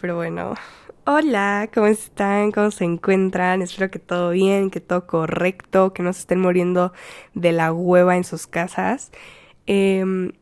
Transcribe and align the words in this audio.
pero 0.00 0.16
bueno. 0.16 0.54
Hola, 1.04 1.68
¿cómo 1.74 1.86
están? 1.86 2.52
¿Cómo 2.52 2.70
se 2.70 2.84
encuentran? 2.84 3.62
Espero 3.62 3.90
que 3.90 3.98
todo 3.98 4.30
bien, 4.30 4.70
que 4.70 4.80
todo 4.80 5.06
correcto, 5.06 5.92
que 5.92 6.02
no 6.02 6.12
se 6.12 6.20
estén 6.20 6.40
muriendo 6.40 6.92
de 7.34 7.52
la 7.52 7.72
hueva 7.72 8.16
en 8.16 8.24
sus 8.24 8.46
casas. 8.46 9.10
Em, 9.66 10.32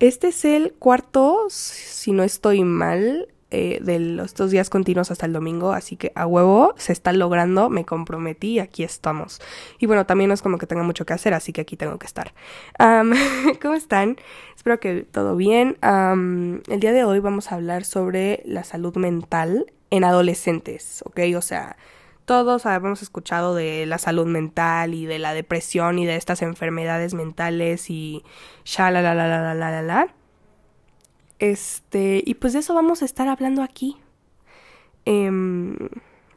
este 0.00 0.28
es 0.28 0.44
el 0.44 0.74
cuarto, 0.74 1.46
si 1.48 2.12
no 2.12 2.22
estoy 2.22 2.64
mal, 2.64 3.28
eh, 3.56 3.78
de 3.80 4.00
los 4.00 4.34
dos 4.34 4.50
días 4.50 4.68
continuos 4.68 5.12
hasta 5.12 5.26
el 5.26 5.32
domingo, 5.32 5.72
así 5.74 5.94
que 5.94 6.10
a 6.16 6.26
huevo 6.26 6.74
se 6.76 6.92
está 6.92 7.12
logrando, 7.12 7.70
me 7.70 7.84
comprometí, 7.84 8.58
aquí 8.58 8.82
estamos. 8.82 9.40
Y 9.78 9.86
bueno, 9.86 10.06
también 10.06 10.26
no 10.26 10.34
es 10.34 10.42
como 10.42 10.58
que 10.58 10.66
tenga 10.66 10.82
mucho 10.82 11.06
que 11.06 11.12
hacer, 11.12 11.34
así 11.34 11.52
que 11.52 11.60
aquí 11.60 11.76
tengo 11.76 11.96
que 11.96 12.06
estar. 12.06 12.34
Um, 12.80 13.12
¿Cómo 13.62 13.74
están? 13.74 14.16
Espero 14.56 14.80
que 14.80 15.02
todo 15.02 15.36
bien. 15.36 15.78
Um, 15.84 16.62
el 16.68 16.80
día 16.80 16.92
de 16.92 17.04
hoy 17.04 17.20
vamos 17.20 17.52
a 17.52 17.54
hablar 17.54 17.84
sobre 17.84 18.42
la 18.44 18.64
salud 18.64 18.96
mental 18.96 19.66
en 19.90 20.02
adolescentes, 20.02 21.04
¿ok? 21.06 21.20
O 21.36 21.40
sea, 21.40 21.76
todos 22.24 22.66
habíamos 22.66 23.02
escuchado 23.02 23.54
de 23.54 23.86
la 23.86 23.98
salud 23.98 24.26
mental 24.26 24.94
y 24.94 25.06
de 25.06 25.20
la 25.20 25.32
depresión 25.32 26.00
y 26.00 26.06
de 26.06 26.16
estas 26.16 26.42
enfermedades 26.42 27.14
mentales 27.14 27.88
y 27.88 28.24
ya 28.64 28.90
la 28.90 29.00
la 29.00 29.14
la 29.14 29.28
la 29.28 29.54
la 29.54 29.70
la 29.70 29.82
la 29.82 30.08
este, 31.38 32.22
y 32.24 32.34
pues 32.34 32.52
de 32.52 32.60
eso 32.60 32.74
vamos 32.74 33.02
a 33.02 33.04
estar 33.04 33.28
hablando 33.28 33.62
aquí. 33.62 33.96
Eh, 35.06 35.30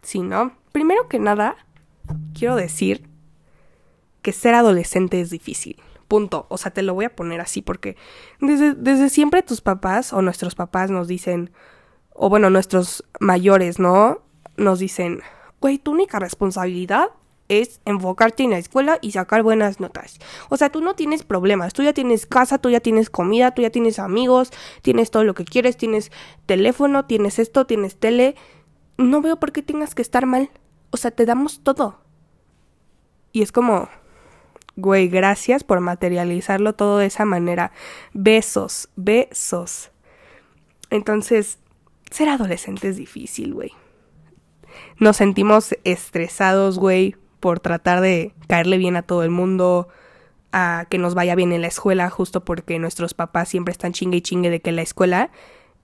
sí, 0.01 0.19
¿no? 0.19 0.53
Primero 0.71 1.07
que 1.07 1.19
nada, 1.19 1.55
quiero 2.33 2.55
decir 2.55 3.07
que 4.21 4.33
ser 4.33 4.53
adolescente 4.55 5.21
es 5.21 5.29
difícil. 5.29 5.81
Punto. 6.07 6.45
O 6.49 6.57
sea, 6.57 6.71
te 6.71 6.81
lo 6.81 6.93
voy 6.93 7.05
a 7.05 7.15
poner 7.15 7.41
así 7.41 7.61
porque 7.61 7.97
desde, 8.39 8.73
desde 8.73 9.09
siempre 9.09 9.43
tus 9.43 9.61
papás 9.61 10.13
o 10.13 10.21
nuestros 10.21 10.55
papás 10.55 10.89
nos 10.89 11.07
dicen, 11.07 11.51
o 12.13 12.29
bueno, 12.29 12.49
nuestros 12.49 13.03
mayores, 13.19 13.79
¿no? 13.79 14.21
Nos 14.55 14.79
dicen, 14.79 15.21
güey, 15.59 15.77
tu 15.77 15.91
única 15.91 16.19
responsabilidad 16.19 17.09
es 17.49 17.79
enfocarte 17.85 18.43
en 18.43 18.51
la 18.51 18.57
escuela 18.57 18.99
y 19.01 19.11
sacar 19.11 19.43
buenas 19.43 19.79
notas. 19.79 20.19
O 20.49 20.57
sea, 20.57 20.69
tú 20.69 20.81
no 20.81 20.95
tienes 20.95 21.23
problemas, 21.23 21.73
tú 21.73 21.83
ya 21.83 21.93
tienes 21.93 22.25
casa, 22.25 22.57
tú 22.57 22.69
ya 22.69 22.79
tienes 22.79 23.09
comida, 23.09 23.51
tú 23.51 23.61
ya 23.61 23.69
tienes 23.69 23.99
amigos, 23.99 24.51
tienes 24.81 25.11
todo 25.11 25.23
lo 25.23 25.33
que 25.33 25.45
quieres, 25.45 25.77
tienes 25.77 26.11
teléfono, 26.45 27.05
tienes 27.05 27.39
esto, 27.39 27.65
tienes 27.65 27.97
tele. 27.97 28.35
No 28.97 29.21
veo 29.21 29.37
por 29.39 29.51
qué 29.51 29.61
tengas 29.61 29.95
que 29.95 30.01
estar 30.01 30.25
mal. 30.25 30.49
O 30.89 30.97
sea, 30.97 31.11
te 31.11 31.25
damos 31.25 31.61
todo. 31.63 32.01
Y 33.31 33.41
es 33.41 33.51
como, 33.51 33.87
güey, 34.75 35.07
gracias 35.07 35.63
por 35.63 35.79
materializarlo 35.79 36.73
todo 36.73 36.97
de 36.97 37.05
esa 37.07 37.25
manera. 37.25 37.71
Besos, 38.13 38.89
besos. 38.95 39.91
Entonces, 40.89 41.59
ser 42.09 42.29
adolescente 42.29 42.89
es 42.89 42.97
difícil, 42.97 43.53
güey. 43.53 43.71
Nos 44.99 45.17
sentimos 45.17 45.75
estresados, 45.83 46.79
güey, 46.79 47.15
por 47.47 47.61
tratar 47.61 48.01
de 48.01 48.33
caerle 48.49 48.77
bien 48.77 48.97
a 48.97 49.03
todo 49.03 49.23
el 49.23 49.29
mundo, 49.29 49.87
a 50.51 50.85
que 50.89 50.97
nos 50.97 51.15
vaya 51.15 51.33
bien 51.33 51.53
en 51.53 51.61
la 51.61 51.67
escuela, 51.67 52.09
justo 52.09 52.43
porque 52.43 52.77
nuestros 52.77 53.13
papás 53.13 53.47
siempre 53.47 53.71
están 53.71 53.93
chingue 53.93 54.17
y 54.17 54.21
chingue 54.21 54.49
de 54.49 54.59
que 54.59 54.73
la 54.73 54.81
escuela 54.81 55.31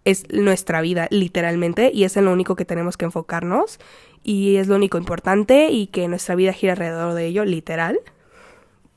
es 0.03 0.25
nuestra 0.29 0.81
vida, 0.81 1.07
literalmente, 1.09 1.89
y 1.93 2.03
es 2.03 2.17
en 2.17 2.25
lo 2.25 2.33
único 2.33 2.57
que 2.57 2.65
tenemos 2.65 2.97
que 2.97 3.05
enfocarnos, 3.05 3.79
y 4.25 4.57
es 4.57 4.67
lo 4.67 4.75
único 4.75 4.97
importante, 4.97 5.69
y 5.71 5.87
que 5.87 6.09
nuestra 6.09 6.35
vida 6.35 6.51
gira 6.51 6.73
alrededor 6.73 7.13
de 7.13 7.27
ello, 7.27 7.45
literal. 7.45 7.97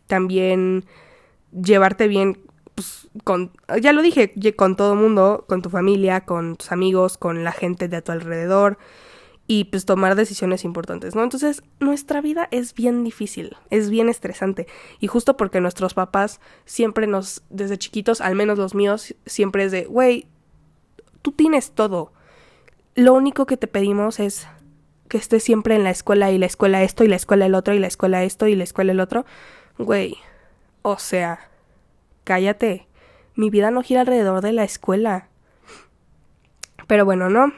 También 0.09 0.87
llevarte 1.53 2.09
bien 2.09 2.37
pues, 2.75 3.07
con, 3.23 3.53
ya 3.81 3.93
lo 3.93 4.03
dije, 4.03 4.35
con 4.57 4.75
todo 4.75 4.97
mundo, 4.97 5.45
con 5.47 5.63
tu 5.63 5.71
familia, 5.71 6.23
con 6.23 6.57
tus 6.57 6.73
amigos, 6.73 7.17
con 7.17 7.45
la 7.45 7.53
gente 7.53 7.87
de 7.87 7.99
a 7.99 8.03
tu 8.03 8.11
alrededor 8.11 8.77
y 9.47 9.65
pues 9.65 9.85
tomar 9.85 10.17
decisiones 10.17 10.65
importantes, 10.65 11.15
¿no? 11.15 11.23
Entonces, 11.23 11.63
nuestra 11.79 12.21
vida 12.21 12.49
es 12.51 12.75
bien 12.75 13.05
difícil, 13.05 13.57
es 13.71 13.91
bien 13.91 14.09
estresante 14.09 14.67
y 14.99 15.07
justo 15.07 15.37
porque 15.37 15.61
nuestros 15.61 15.95
papás 15.95 16.41
siempre 16.65 17.07
nos, 17.07 17.43
desde 17.49 17.79
chiquitos, 17.79 18.21
al 18.21 18.35
menos 18.35 18.59
los 18.59 18.75
míos, 18.75 19.15
siempre 19.25 19.65
es 19.65 19.73
de, 19.73 19.85
güey, 19.85 20.27
tú 21.23 21.33
tienes 21.33 21.73
todo. 21.73 22.13
Lo 22.95 23.15
único 23.15 23.47
que 23.47 23.57
te 23.57 23.69
pedimos 23.69 24.19
es 24.19 24.49
que 25.09 25.19
estés 25.19 25.45
siempre 25.45 25.77
en 25.77 25.85
la 25.85 25.91
escuela 25.91 26.33
y 26.33 26.39
la 26.39 26.47
escuela 26.47 26.83
esto 26.83 27.05
y 27.05 27.09
la 27.09 27.17
escuela 27.17 27.47
el 27.47 27.55
otro 27.55 27.75
y 27.75 27.79
la 27.79 27.87
escuela 27.87 28.25
esto 28.25 28.49
y 28.49 28.57
la 28.57 28.65
escuela 28.65 28.93
el 28.93 29.01
otro. 29.01 29.27
Güey, 29.79 30.17
o 30.83 30.99
sea, 30.99 31.51
cállate. 32.25 32.89
Mi 33.37 33.51
vida 33.51 33.71
no 33.71 33.83
gira 33.83 34.01
alrededor 34.01 34.41
de 34.41 34.53
la 34.53 34.65
escuela. 34.65 35.29
Pero 36.89 37.05
bueno, 37.05 37.29
no 37.29 37.53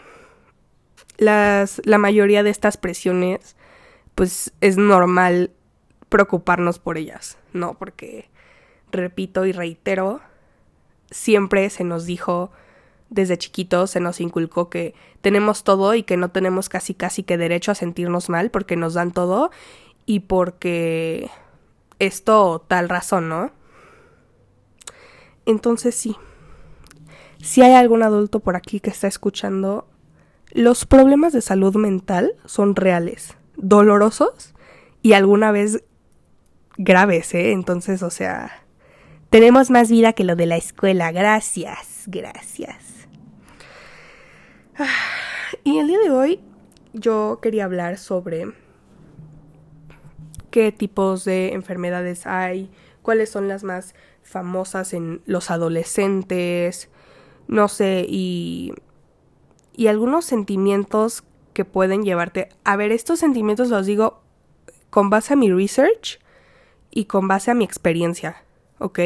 las, 1.18 1.82
la 1.84 1.98
mayoría 1.98 2.42
de 2.42 2.50
estas 2.50 2.76
presiones, 2.76 3.56
pues 4.14 4.52
es 4.60 4.78
normal 4.78 5.50
preocuparnos 6.08 6.78
por 6.78 6.96
ellas, 6.96 7.38
¿no? 7.52 7.74
Porque, 7.74 8.30
repito 8.90 9.44
y 9.44 9.52
reitero, 9.52 10.20
siempre 11.10 11.68
se 11.70 11.84
nos 11.84 12.06
dijo 12.06 12.50
desde 13.10 13.38
chiquitos, 13.38 13.90
se 13.90 14.00
nos 14.00 14.20
inculcó 14.20 14.70
que 14.70 14.94
tenemos 15.20 15.64
todo 15.64 15.94
y 15.94 16.02
que 16.02 16.16
no 16.16 16.30
tenemos 16.30 16.68
casi 16.68 16.94
casi 16.94 17.22
que 17.22 17.38
derecho 17.38 17.72
a 17.72 17.74
sentirnos 17.74 18.28
mal 18.28 18.50
porque 18.50 18.76
nos 18.76 18.94
dan 18.94 19.12
todo 19.12 19.50
y 20.06 20.20
porque 20.20 21.30
esto 21.98 22.64
tal 22.68 22.88
razón, 22.88 23.28
¿no? 23.28 23.50
Entonces 25.46 25.94
sí, 25.94 26.16
si 27.42 27.62
hay 27.62 27.72
algún 27.72 28.02
adulto 28.02 28.40
por 28.40 28.56
aquí 28.56 28.80
que 28.80 28.90
está 28.90 29.06
escuchando 29.06 29.86
los 30.52 30.86
problemas 30.86 31.32
de 31.32 31.40
salud 31.40 31.76
mental 31.76 32.32
son 32.44 32.76
reales, 32.76 33.36
dolorosos 33.56 34.54
y 35.02 35.12
alguna 35.12 35.52
vez 35.52 35.82
graves, 36.76 37.34
¿eh? 37.34 37.52
Entonces, 37.52 38.02
o 38.02 38.10
sea, 38.10 38.62
tenemos 39.30 39.70
más 39.70 39.90
vida 39.90 40.12
que 40.14 40.24
lo 40.24 40.36
de 40.36 40.46
la 40.46 40.56
escuela. 40.56 41.12
Gracias, 41.12 42.04
gracias. 42.06 42.76
Y 45.64 45.78
el 45.78 45.88
día 45.88 45.98
de 45.98 46.10
hoy 46.10 46.40
yo 46.92 47.40
quería 47.42 47.64
hablar 47.64 47.98
sobre 47.98 48.52
qué 50.50 50.72
tipos 50.72 51.24
de 51.24 51.52
enfermedades 51.52 52.26
hay, 52.26 52.70
cuáles 53.02 53.30
son 53.30 53.48
las 53.48 53.64
más 53.64 53.94
famosas 54.22 54.94
en 54.94 55.20
los 55.26 55.50
adolescentes, 55.50 56.88
no 57.48 57.68
sé, 57.68 58.06
y 58.08 58.72
y 59.78 59.86
algunos 59.86 60.24
sentimientos 60.24 61.22
que 61.52 61.64
pueden 61.64 62.02
llevarte. 62.02 62.48
A 62.64 62.74
ver, 62.74 62.90
estos 62.90 63.20
sentimientos 63.20 63.68
los 63.68 63.86
digo 63.86 64.20
con 64.90 65.08
base 65.08 65.34
a 65.34 65.36
mi 65.36 65.52
research 65.52 66.18
y 66.90 67.04
con 67.04 67.28
base 67.28 67.52
a 67.52 67.54
mi 67.54 67.64
experiencia, 67.64 68.42
¿ok? 68.80 68.98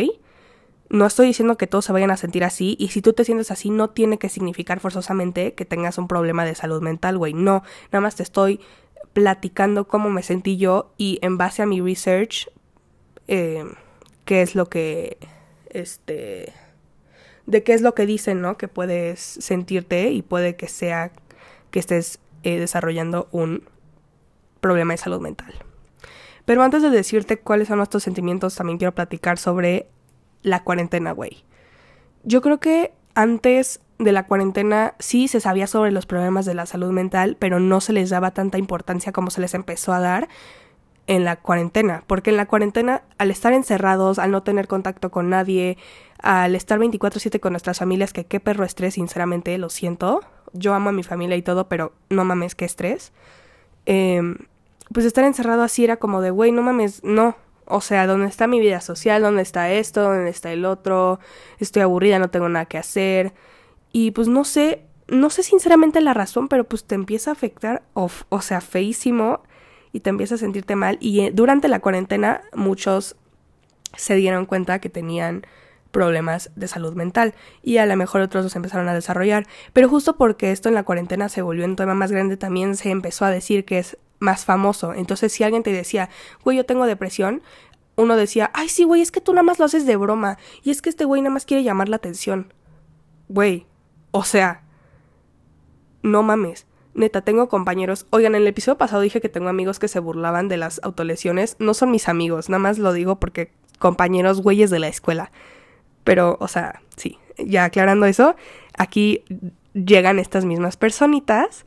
No 0.89 1.05
estoy 1.05 1.27
diciendo 1.27 1.59
que 1.59 1.67
todos 1.67 1.85
se 1.85 1.93
vayan 1.93 2.11
a 2.11 2.17
sentir 2.17 2.43
así 2.43 2.75
y 2.79 2.89
si 2.89 3.03
tú 3.03 3.13
te 3.13 3.27
sientes 3.27 3.51
así 3.51 3.69
no 3.69 3.91
tiene 3.91 4.19
que 4.19 4.31
significar 4.31 4.81
forzosamente 4.81 5.53
que 5.53 5.67
tengas 5.67 5.99
un 5.99 6.09
problema 6.09 6.47
de 6.47 6.55
salud 6.55 6.81
mental, 6.81 7.19
güey. 7.19 7.35
No, 7.35 7.63
nada 7.93 8.01
más 8.01 8.17
te 8.17 8.23
estoy 8.23 8.59
platicando 9.13 9.87
cómo 9.87 10.09
me 10.09 10.23
sentí 10.23 10.57
yo 10.57 10.95
y 10.97 11.19
en 11.21 11.37
base 11.37 11.61
a 11.61 11.67
mi 11.67 11.83
research, 11.83 12.49
eh, 13.29 13.67
qué 14.25 14.41
es 14.41 14.55
lo 14.55 14.71
que, 14.71 15.19
este, 15.69 16.55
de 17.47 17.63
qué 17.63 17.75
es 17.75 17.83
lo 17.83 17.95
que 17.95 18.07
dicen, 18.07 18.41
¿no? 18.41 18.57
Que 18.57 18.69
puedes 18.69 19.21
sentirte 19.21 20.11
y 20.11 20.23
puede 20.23 20.57
que 20.57 20.69
sea 20.69 21.13
que 21.71 21.79
estés 21.79 22.21
eh, 22.43 22.59
desarrollando 22.59 23.29
un 23.33 23.65
problema 24.61 24.95
de 24.95 24.99
salud 24.99 25.21
mental. 25.21 25.53
Pero 26.45 26.63
antes 26.63 26.83
de 26.83 26.91
decirte 26.91 27.39
cuáles 27.39 27.69
son 27.69 27.79
nuestros 27.79 28.03
sentimientos, 28.03 28.55
también 28.55 28.79
quiero 28.79 28.95
platicar 28.95 29.39
sobre 29.39 29.89
la 30.43 30.65
cuarentena, 30.65 31.13
güey. 31.13 31.45
Yo 32.25 32.41
creo 32.43 32.59
que 32.61 32.93
antes 33.15 33.81
de 33.99 34.13
la 34.13 34.27
cuarentena 34.27 34.95
sí 34.99 35.29
se 35.29 35.41
sabía 35.41 35.67
sobre 35.67 35.93
los 35.93 36.07
problemas 36.07 36.45
de 36.45 36.55
la 36.55 36.67
salud 36.67 36.91
mental, 36.91 37.37
pero 37.39 37.61
no 37.61 37.81
se 37.81 37.93
les 37.93 38.11
daba 38.11 38.33
tanta 38.33 38.59
importancia 38.59 39.13
como 39.13 39.31
se 39.31 39.41
les 39.41 39.55
empezó 39.55 39.93
a 39.93 40.01
dar 40.01 40.29
en 41.07 41.25
la 41.25 41.37
cuarentena, 41.37 42.05
porque 42.07 42.31
en 42.31 42.37
la 42.37 42.47
cuarentena, 42.47 43.03
al 43.19 43.31
estar 43.31 43.53
encerrados, 43.53 44.19
al 44.19 44.31
no 44.31 44.43
tener 44.43 44.69
contacto 44.69 45.11
con 45.11 45.31
nadie, 45.31 45.77
al 46.19 46.55
estar 46.55 46.79
24/7 46.79 47.41
con 47.41 47.53
nuestras 47.53 47.79
familias, 47.79 48.13
que 48.13 48.25
qué 48.25 48.41
perro 48.41 48.65
estrés, 48.65 48.95
sinceramente, 48.95 49.57
lo 49.59 49.69
siento. 49.69 50.21
Yo 50.53 50.75
amo 50.75 50.91
a 50.91 50.93
mi 50.93 51.03
familia 51.03 51.37
y 51.37 51.43
todo, 51.43 51.69
pero 51.69 51.93
no 52.09 52.25
mames, 52.25 52.55
qué 52.55 52.65
estrés. 52.65 53.13
Em, 53.87 54.37
pues 54.93 55.07
estar 55.07 55.25
encerrado 55.25 55.63
así 55.63 55.85
era 55.85 55.97
como 55.97 56.21
de, 56.21 56.31
güey, 56.31 56.53
no 56.53 56.63
mames, 56.63 57.03
no. 57.03 57.37
O 57.67 57.81
sea, 57.81 58.07
¿dónde 58.07 58.27
está 58.27 58.47
mi 58.47 58.61
vida 58.61 58.81
social? 58.81 59.23
¿Dónde 59.23 59.43
está 59.43 59.71
esto? 59.73 60.03
¿Dónde 60.03 60.31
está 60.31 60.53
el 60.53 60.65
otro? 60.65 61.21
Estoy 61.59 61.83
aburrida, 61.83 62.19
no 62.19 62.31
tengo 62.31 62.49
nada 62.49 62.67
que 62.67 62.79
hacer. 62.79 63.35
Y 63.93 64.11
pues 64.13 64.29
no 64.29 64.45
sé, 64.45 64.85
no 65.09 65.31
sé 65.31 65.43
sinceramente 65.43 66.01
la 66.01 66.15
razón, 66.15 66.49
pero 66.49 66.65
pues 66.65 66.85
te 66.85 66.95
empieza 66.95 67.31
a 67.31 67.35
afectar, 67.35 67.83
o, 67.95 68.11
o 68.29 68.41
sea, 68.41 68.61
feísimo, 68.61 69.43
y 69.93 70.01
te 70.01 70.11
empieza 70.11 70.37
a 70.37 70.39
sentirte 70.39 70.77
mal. 70.77 70.99
Y 71.01 71.21
eh, 71.21 71.31
durante 71.33 71.69
la 71.69 71.81
cuarentena 71.81 72.43
muchos 72.55 73.17
se 73.97 74.15
dieron 74.15 74.47
cuenta 74.47 74.81
que 74.81 74.89
tenían 74.89 75.47
problemas 75.91 76.51
de 76.57 76.67
salud 76.67 76.95
mental 76.95 77.35
y 77.63 77.77
a 77.77 77.87
lo 77.87 77.95
mejor 77.97 78.23
otros 78.23 78.45
los 78.45 78.57
empezaron 78.57 78.89
a 78.89 78.95
desarrollar. 78.95 79.47
Pero 79.73 79.89
justo 79.89 80.17
porque 80.17 80.51
esto 80.51 80.69
en 80.69 80.75
la 80.75 80.83
cuarentena 80.83 81.29
se 81.29 81.43
volvió 81.43 81.65
un 81.65 81.77
tema 81.77 81.95
más 81.95 82.11
grande, 82.11 82.37
también 82.37 82.77
se 82.77 82.91
empezó 82.91 83.25
a 83.25 83.31
decir 83.31 83.65
que 83.65 83.79
es 83.79 83.99
más 84.19 84.45
famoso. 84.45 84.95
Entonces, 84.95 85.33
si 85.33 85.45
alguien 85.45 85.63
te 85.63 85.73
decía, 85.73 86.09
güey, 86.43 86.57
yo 86.57 86.65
tengo 86.65 86.87
depresión, 86.87 87.43
uno 87.97 88.17
decía, 88.17 88.51
ay, 88.55 88.69
sí, 88.69 88.85
güey, 88.85 89.03
es 89.03 89.13
que 89.13 89.21
tú 89.21 89.33
nada 89.33 89.43
más 89.43 89.59
lo 89.59 89.67
haces 89.67 89.85
de 89.85 89.97
broma. 89.97 90.39
Y 90.63 90.71
es 90.71 90.81
que 90.81 90.89
este 90.89 91.05
güey 91.05 91.21
nada 91.21 91.35
más 91.35 91.45
quiere 91.45 91.63
llamar 91.63 91.89
la 91.89 91.97
atención. 91.97 92.55
Güey, 93.29 93.67
o 94.11 94.25
sea, 94.25 94.63
no 96.03 96.23
mames. 96.23 96.67
Neta, 96.95 97.23
tengo 97.23 97.49
compañeros. 97.49 98.07
Oigan, 98.11 98.35
en 98.35 98.43
el 98.43 98.49
episodio 98.49 98.77
pasado 98.77 99.01
dije 99.01 99.21
que 99.21 99.29
tengo 99.29 99.49
amigos 99.49 99.79
que 99.79 99.89
se 99.89 99.99
burlaban 99.99 100.49
de 100.49 100.59
las 100.59 100.81
autolesiones. 100.83 101.57
No 101.59 101.75
son 101.75 101.91
mis 101.91 102.09
amigos, 102.09 102.49
nada 102.49 102.59
más 102.59 102.79
lo 102.79 102.93
digo 102.93 103.19
porque 103.19 103.53
compañeros 103.79 104.43
güeyes 104.43 104.71
de 104.71 104.79
la 104.79 104.89
escuela. 104.89 105.33
Pero, 106.05 106.37
o 106.41 106.49
sea, 106.49 106.83
sí, 106.97 107.19
ya 107.39 107.65
aclarando 107.65 108.07
eso, 108.07 108.37
aquí 108.77 109.25
llegan 109.73 110.19
estas 110.19 110.45
mismas 110.45 110.77
personitas 110.77 111.65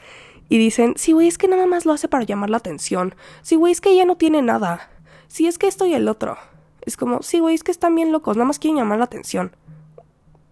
y 0.47 0.57
dicen, 0.57 0.93
sí, 0.95 1.13
güey, 1.13 1.27
es 1.27 1.37
que 1.37 1.47
nada 1.47 1.65
más 1.65 1.85
lo 1.85 1.93
hace 1.93 2.07
para 2.07 2.23
llamar 2.23 2.49
la 2.49 2.57
atención. 2.57 3.15
Sí, 3.41 3.55
güey, 3.55 3.71
es 3.71 3.81
que 3.81 3.89
ella 3.89 4.05
no 4.05 4.17
tiene 4.17 4.41
nada. 4.41 4.89
Sí, 5.27 5.47
es 5.47 5.57
que 5.57 5.67
esto 5.67 5.85
y 5.85 5.93
el 5.93 6.07
otro. 6.07 6.37
Es 6.81 6.97
como, 6.97 7.23
sí, 7.23 7.39
güey, 7.39 7.55
es 7.55 7.63
que 7.63 7.71
están 7.71 7.95
bien 7.95 8.11
locos, 8.11 8.37
nada 8.37 8.45
más 8.45 8.59
quieren 8.59 8.77
llamar 8.77 8.99
la 8.99 9.05
atención. 9.05 9.55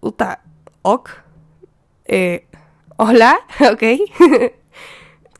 Uta, 0.00 0.42
ok. 0.82 1.10
Eh, 2.06 2.46
hola, 2.96 3.38
ok. 3.72 4.60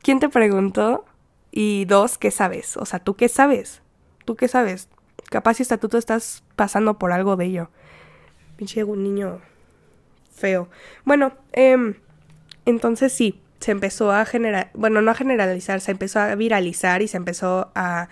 ¿Quién 0.04 0.20
te 0.20 0.28
preguntó? 0.28 1.06
Y 1.50 1.86
dos, 1.86 2.18
¿qué 2.18 2.30
sabes? 2.30 2.76
O 2.76 2.84
sea, 2.84 2.98
¿tú 2.98 3.14
qué 3.14 3.30
sabes? 3.30 3.80
¿Tú 4.26 4.36
qué 4.36 4.48
sabes? 4.48 4.90
Capaz 5.30 5.54
si 5.54 5.62
hasta 5.62 5.78
tú 5.78 5.96
estás 5.96 6.44
pasando 6.56 6.98
por 6.98 7.10
algo 7.10 7.36
de 7.36 7.46
ello. 7.46 7.70
Pinche 8.58 8.84
niño 8.84 9.40
feo. 10.30 10.68
Bueno, 11.06 11.32
eh, 11.54 11.94
entonces 12.66 13.14
sí, 13.14 13.40
se 13.60 13.70
empezó 13.70 14.12
a 14.12 14.26
generar, 14.26 14.70
bueno, 14.74 15.00
no 15.00 15.10
a 15.10 15.14
generalizar, 15.14 15.80
se 15.80 15.92
empezó 15.92 16.20
a 16.20 16.34
viralizar 16.34 17.00
y 17.00 17.08
se 17.08 17.16
empezó 17.16 17.72
a, 17.74 18.10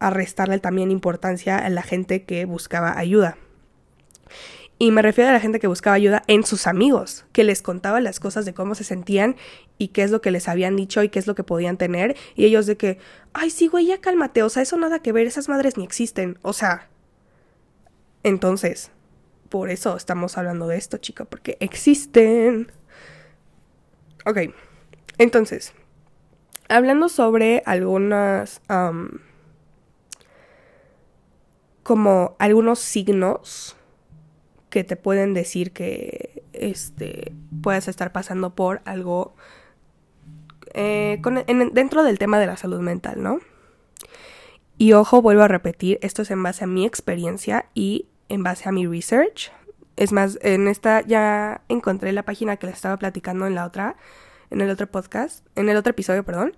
a 0.00 0.10
restarle 0.10 0.58
también 0.58 0.90
importancia 0.90 1.56
a 1.56 1.70
la 1.70 1.82
gente 1.82 2.24
que 2.24 2.46
buscaba 2.46 2.98
ayuda. 2.98 3.38
Y 4.80 4.92
me 4.92 5.02
refiero 5.02 5.30
a 5.30 5.32
la 5.32 5.40
gente 5.40 5.58
que 5.58 5.66
buscaba 5.66 5.96
ayuda 5.96 6.22
en 6.28 6.44
sus 6.44 6.68
amigos, 6.68 7.26
que 7.32 7.42
les 7.42 7.62
contaba 7.62 8.00
las 8.00 8.20
cosas 8.20 8.44
de 8.44 8.54
cómo 8.54 8.76
se 8.76 8.84
sentían 8.84 9.34
y 9.76 9.88
qué 9.88 10.04
es 10.04 10.12
lo 10.12 10.20
que 10.20 10.30
les 10.30 10.48
habían 10.48 10.76
dicho 10.76 11.02
y 11.02 11.08
qué 11.08 11.18
es 11.18 11.26
lo 11.26 11.34
que 11.34 11.42
podían 11.42 11.76
tener. 11.76 12.16
Y 12.36 12.44
ellos 12.44 12.66
de 12.66 12.76
que, 12.76 12.98
ay, 13.32 13.50
sí, 13.50 13.66
güey, 13.66 13.86
ya 13.86 14.00
cálmate, 14.00 14.44
o 14.44 14.48
sea, 14.48 14.62
eso 14.62 14.76
nada 14.76 15.00
que 15.00 15.10
ver, 15.10 15.26
esas 15.26 15.48
madres 15.48 15.76
ni 15.76 15.82
existen. 15.82 16.38
O 16.42 16.52
sea, 16.52 16.88
entonces, 18.22 18.92
por 19.48 19.68
eso 19.70 19.96
estamos 19.96 20.38
hablando 20.38 20.68
de 20.68 20.76
esto, 20.76 20.98
chica, 20.98 21.24
porque 21.24 21.56
existen. 21.58 22.70
Ok, 24.26 24.38
entonces, 25.18 25.72
hablando 26.68 27.08
sobre 27.08 27.64
algunas... 27.66 28.60
como 31.82 32.36
algunos 32.38 32.78
signos 32.80 33.77
que 34.70 34.84
te 34.84 34.96
pueden 34.96 35.34
decir 35.34 35.72
que 35.72 36.42
este 36.52 37.32
puedes 37.62 37.88
estar 37.88 38.12
pasando 38.12 38.54
por 38.54 38.80
algo 38.84 39.34
eh, 40.74 41.20
dentro 41.72 42.04
del 42.04 42.18
tema 42.18 42.38
de 42.38 42.46
la 42.46 42.56
salud 42.56 42.80
mental, 42.80 43.22
¿no? 43.22 43.40
Y 44.76 44.92
ojo, 44.92 45.22
vuelvo 45.22 45.42
a 45.42 45.48
repetir, 45.48 45.98
esto 46.02 46.22
es 46.22 46.30
en 46.30 46.42
base 46.42 46.64
a 46.64 46.66
mi 46.66 46.86
experiencia 46.86 47.66
y 47.74 48.06
en 48.28 48.42
base 48.42 48.68
a 48.68 48.72
mi 48.72 48.86
research. 48.86 49.50
Es 49.96 50.12
más, 50.12 50.38
en 50.42 50.68
esta 50.68 51.00
ya 51.00 51.62
encontré 51.68 52.12
la 52.12 52.22
página 52.22 52.56
que 52.56 52.66
les 52.66 52.76
estaba 52.76 52.96
platicando 52.96 53.46
en 53.48 53.56
la 53.56 53.66
otra, 53.66 53.96
en 54.50 54.60
el 54.60 54.70
otro 54.70 54.86
podcast, 54.86 55.44
en 55.56 55.68
el 55.68 55.76
otro 55.76 55.90
episodio, 55.90 56.24
perdón. 56.24 56.56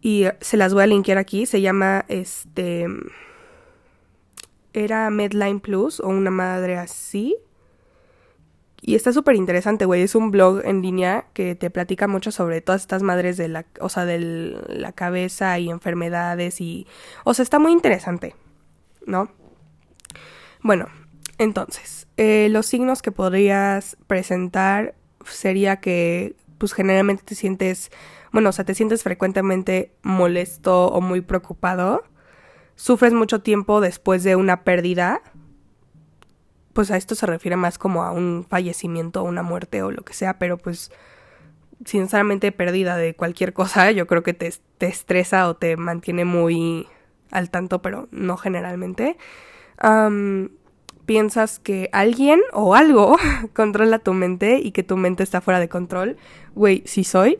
Y 0.00 0.24
se 0.40 0.56
las 0.56 0.72
voy 0.72 0.82
a 0.82 0.86
linkear 0.86 1.18
aquí. 1.18 1.46
Se 1.46 1.60
llama 1.60 2.04
este. 2.08 2.86
Era 4.72 5.08
Medline 5.10 5.60
Plus 5.60 6.00
o 6.00 6.08
una 6.08 6.30
madre 6.30 6.78
así. 6.78 7.36
Y 8.84 8.96
está 8.96 9.12
súper 9.12 9.36
interesante, 9.36 9.84
güey. 9.84 10.02
Es 10.02 10.16
un 10.16 10.32
blog 10.32 10.60
en 10.64 10.82
línea 10.82 11.26
que 11.34 11.54
te 11.54 11.70
platica 11.70 12.08
mucho 12.08 12.32
sobre 12.32 12.60
todas 12.60 12.82
estas 12.82 13.02
madres 13.02 13.36
de 13.36 13.46
la, 13.46 13.64
o 13.80 13.88
sea, 13.88 14.04
de 14.04 14.18
la 14.68 14.92
cabeza 14.92 15.56
y 15.60 15.70
enfermedades 15.70 16.60
y, 16.60 16.88
o 17.24 17.32
sea, 17.32 17.44
está 17.44 17.60
muy 17.60 17.70
interesante, 17.70 18.34
¿no? 19.06 19.30
Bueno, 20.62 20.88
entonces, 21.38 22.08
eh, 22.16 22.48
los 22.50 22.66
signos 22.66 23.02
que 23.02 23.12
podrías 23.12 23.96
presentar 24.06 24.94
sería 25.24 25.76
que, 25.76 26.34
pues, 26.58 26.72
generalmente 26.72 27.22
te 27.24 27.34
sientes, 27.34 27.90
bueno, 28.32 28.50
o 28.50 28.52
sea, 28.52 28.64
te 28.64 28.74
sientes 28.74 29.02
frecuentemente 29.02 29.92
molesto 30.02 30.86
o 30.88 31.00
muy 31.00 31.20
preocupado. 31.20 32.02
Sufres 32.76 33.12
mucho 33.12 33.40
tiempo 33.40 33.80
después 33.80 34.24
de 34.24 34.36
una 34.36 34.64
pérdida 34.64 35.22
pues 36.72 36.90
a 36.90 36.96
esto 36.96 37.14
se 37.14 37.26
refiere 37.26 37.56
más 37.56 37.78
como 37.78 38.02
a 38.02 38.10
un 38.12 38.46
fallecimiento 38.48 39.22
una 39.22 39.42
muerte 39.42 39.82
o 39.82 39.90
lo 39.90 40.02
que 40.02 40.14
sea, 40.14 40.38
pero 40.38 40.58
pues 40.58 40.90
sinceramente 41.84 42.52
perdida 42.52 42.96
de 42.96 43.14
cualquier 43.14 43.52
cosa, 43.54 43.90
yo 43.90 44.06
creo 44.06 44.22
que 44.22 44.34
te, 44.34 44.52
te 44.78 44.86
estresa 44.86 45.48
o 45.48 45.54
te 45.54 45.76
mantiene 45.76 46.24
muy 46.24 46.86
al 47.30 47.50
tanto, 47.50 47.80
pero 47.82 48.08
no 48.10 48.36
generalmente. 48.36 49.16
piensas 51.06 51.58
que 51.58 51.88
alguien 51.92 52.40
o 52.52 52.74
algo 52.74 53.16
controla 53.54 53.98
tu 53.98 54.12
mente 54.12 54.60
y 54.62 54.72
que 54.72 54.82
tu 54.82 54.96
mente 54.96 55.22
está 55.22 55.40
fuera 55.40 55.60
de 55.60 55.68
control. 55.68 56.16
Güey, 56.54 56.82
sí 56.86 57.04
soy. 57.04 57.38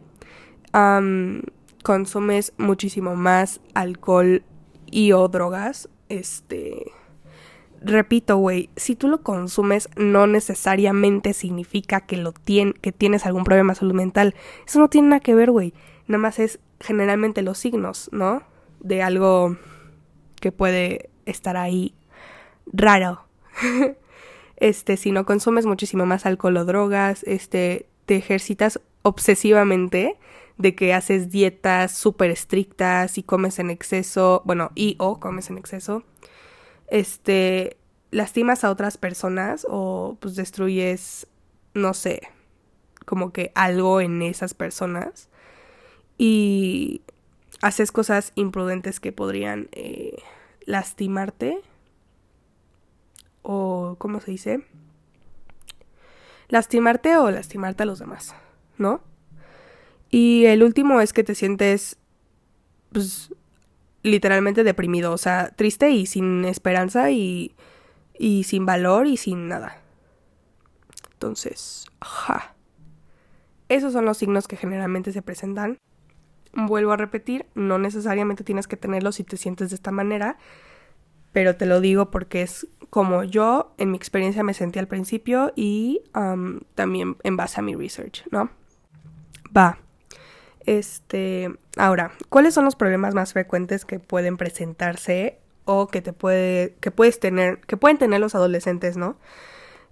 consumes 1.82 2.52
muchísimo 2.56 3.16
más 3.16 3.60
alcohol 3.74 4.44
y 4.92 5.10
o 5.10 5.26
drogas. 5.26 5.88
Este 6.08 6.92
repito, 7.84 8.36
güey, 8.36 8.70
si 8.76 8.94
tú 8.94 9.08
lo 9.08 9.22
consumes 9.22 9.88
no 9.96 10.26
necesariamente 10.26 11.32
significa 11.32 12.02
que 12.02 12.16
lo 12.16 12.32
que 12.32 12.92
tienes 12.96 13.26
algún 13.26 13.44
problema 13.44 13.74
salud 13.74 13.94
mental. 13.94 14.34
Eso 14.66 14.78
no 14.78 14.88
tiene 14.88 15.08
nada 15.08 15.20
que 15.20 15.34
ver, 15.34 15.50
güey. 15.50 15.74
Nada 16.06 16.18
más 16.18 16.38
es 16.38 16.60
generalmente 16.80 17.42
los 17.42 17.58
signos, 17.58 18.08
¿no? 18.12 18.42
De 18.80 19.02
algo 19.02 19.56
que 20.40 20.52
puede 20.52 21.10
estar 21.26 21.56
ahí 21.56 21.94
raro. 22.66 23.24
este, 24.56 24.96
si 24.96 25.12
no 25.12 25.24
consumes 25.24 25.66
muchísimo 25.66 26.06
más 26.06 26.26
alcohol 26.26 26.56
o 26.58 26.64
drogas, 26.64 27.24
este, 27.24 27.86
te 28.06 28.16
ejercitas 28.16 28.80
obsesivamente 29.02 30.18
de 30.58 30.74
que 30.74 30.94
haces 30.94 31.30
dietas 31.30 31.96
súper 31.96 32.30
estrictas 32.30 33.18
y 33.18 33.22
comes 33.22 33.58
en 33.58 33.70
exceso, 33.70 34.42
bueno, 34.44 34.70
y 34.74 34.96
o 34.98 35.20
comes 35.20 35.50
en 35.50 35.58
exceso 35.58 36.04
este, 36.92 37.78
lastimas 38.10 38.64
a 38.64 38.70
otras 38.70 38.98
personas 38.98 39.66
o 39.68 40.18
pues 40.20 40.36
destruyes, 40.36 41.26
no 41.72 41.94
sé, 41.94 42.28
como 43.06 43.32
que 43.32 43.50
algo 43.54 44.02
en 44.02 44.20
esas 44.20 44.52
personas 44.52 45.30
y 46.18 47.00
haces 47.62 47.92
cosas 47.92 48.32
imprudentes 48.34 49.00
que 49.00 49.10
podrían 49.10 49.70
eh, 49.72 50.22
lastimarte 50.66 51.62
o, 53.40 53.96
¿cómo 53.98 54.20
se 54.20 54.32
dice? 54.32 54.66
Lastimarte 56.48 57.16
o 57.16 57.30
lastimarte 57.30 57.84
a 57.84 57.86
los 57.86 58.00
demás, 58.00 58.34
¿no? 58.76 59.00
Y 60.12 60.44
el 60.44 60.62
último 60.62 61.00
es 61.00 61.14
que 61.14 61.24
te 61.24 61.34
sientes, 61.34 61.96
pues, 62.92 63.34
literalmente 64.02 64.62
deprimido, 64.62 65.10
o 65.12 65.18
sea, 65.18 65.48
triste 65.56 65.90
y 65.90 66.04
sin 66.04 66.44
esperanza 66.44 67.10
y, 67.10 67.56
y 68.18 68.44
sin 68.44 68.66
valor 68.66 69.06
y 69.06 69.16
sin 69.16 69.48
nada. 69.48 69.80
Entonces, 71.14 71.86
ja. 72.02 72.54
Esos 73.70 73.94
son 73.94 74.04
los 74.04 74.18
signos 74.18 74.48
que 74.48 74.58
generalmente 74.58 75.12
se 75.12 75.22
presentan. 75.22 75.78
Vuelvo 76.52 76.92
a 76.92 76.98
repetir, 76.98 77.46
no 77.54 77.78
necesariamente 77.78 78.44
tienes 78.44 78.68
que 78.68 78.76
tenerlos 78.76 79.14
si 79.14 79.24
te 79.24 79.38
sientes 79.38 79.70
de 79.70 79.76
esta 79.76 79.92
manera, 79.92 80.36
pero 81.32 81.56
te 81.56 81.64
lo 81.64 81.80
digo 81.80 82.10
porque 82.10 82.42
es 82.42 82.66
como 82.90 83.24
yo 83.24 83.72
en 83.78 83.92
mi 83.92 83.96
experiencia 83.96 84.42
me 84.42 84.52
sentí 84.52 84.78
al 84.78 84.88
principio 84.88 85.54
y 85.56 86.02
también 86.74 87.16
en 87.22 87.36
base 87.38 87.60
a 87.60 87.62
mi 87.62 87.74
research, 87.74 88.26
¿no? 88.30 88.50
Va. 89.56 89.78
Este, 90.66 91.50
ahora, 91.76 92.12
¿cuáles 92.28 92.54
son 92.54 92.64
los 92.64 92.76
problemas 92.76 93.14
más 93.14 93.32
frecuentes 93.32 93.84
que 93.84 93.98
pueden 93.98 94.36
presentarse 94.36 95.38
o 95.64 95.88
que 95.88 96.02
te 96.02 96.12
puede 96.12 96.74
que 96.80 96.90
puedes 96.90 97.20
tener, 97.20 97.60
que 97.60 97.76
pueden 97.76 97.98
tener 97.98 98.20
los 98.20 98.34
adolescentes, 98.34 98.96
¿no? 98.96 99.16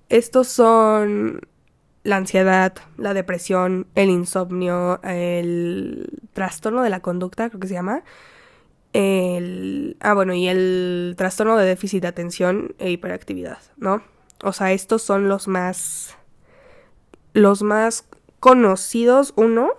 Estos 0.08 0.48
son 0.48 1.40
la 2.02 2.16
ansiedad, 2.16 2.74
la 2.96 3.14
depresión, 3.14 3.86
el 3.94 4.10
insomnio, 4.10 5.00
el 5.02 6.08
trastorno 6.32 6.82
de 6.82 6.90
la 6.90 7.00
conducta, 7.00 7.48
creo 7.48 7.60
que 7.60 7.68
se 7.68 7.74
llama. 7.74 8.02
El, 8.92 9.96
ah, 10.00 10.14
bueno, 10.14 10.34
y 10.34 10.48
el 10.48 11.14
trastorno 11.16 11.56
de 11.56 11.66
déficit 11.66 12.02
de 12.02 12.08
atención 12.08 12.74
e 12.78 12.90
hiperactividad, 12.90 13.58
¿no? 13.76 14.02
O 14.42 14.52
sea, 14.52 14.72
estos 14.72 15.02
son 15.02 15.28
los 15.28 15.48
más. 15.48 16.16
Los 17.32 17.62
más 17.62 18.04
conocidos, 18.40 19.32
uno. 19.36 19.70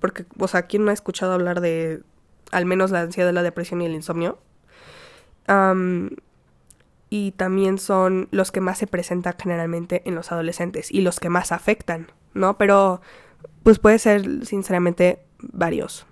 Porque, 0.00 0.26
o 0.38 0.48
sea, 0.48 0.62
¿quién 0.62 0.84
no 0.84 0.90
ha 0.90 0.94
escuchado 0.94 1.32
hablar 1.32 1.60
de 1.60 2.02
al 2.50 2.66
menos 2.66 2.90
la 2.90 3.00
ansiedad, 3.00 3.32
la 3.32 3.42
depresión 3.42 3.82
y 3.82 3.86
el 3.86 3.94
insomnio? 3.94 4.38
y 7.10 7.30
también 7.32 7.78
son 7.78 8.28
los 8.32 8.52
que 8.52 8.60
más 8.60 8.76
se 8.76 8.86
presentan 8.86 9.34
generalmente 9.40 10.02
en 10.04 10.14
los 10.14 10.30
adolescentes 10.30 10.92
y 10.92 11.00
los 11.00 11.20
que 11.20 11.30
más 11.30 11.52
afectan, 11.52 12.08
¿no? 12.34 12.58
Pero, 12.58 13.00
pues 13.62 13.78
puede 13.78 13.98
ser, 13.98 14.44
sinceramente, 14.44 15.20
varios. 15.40 16.06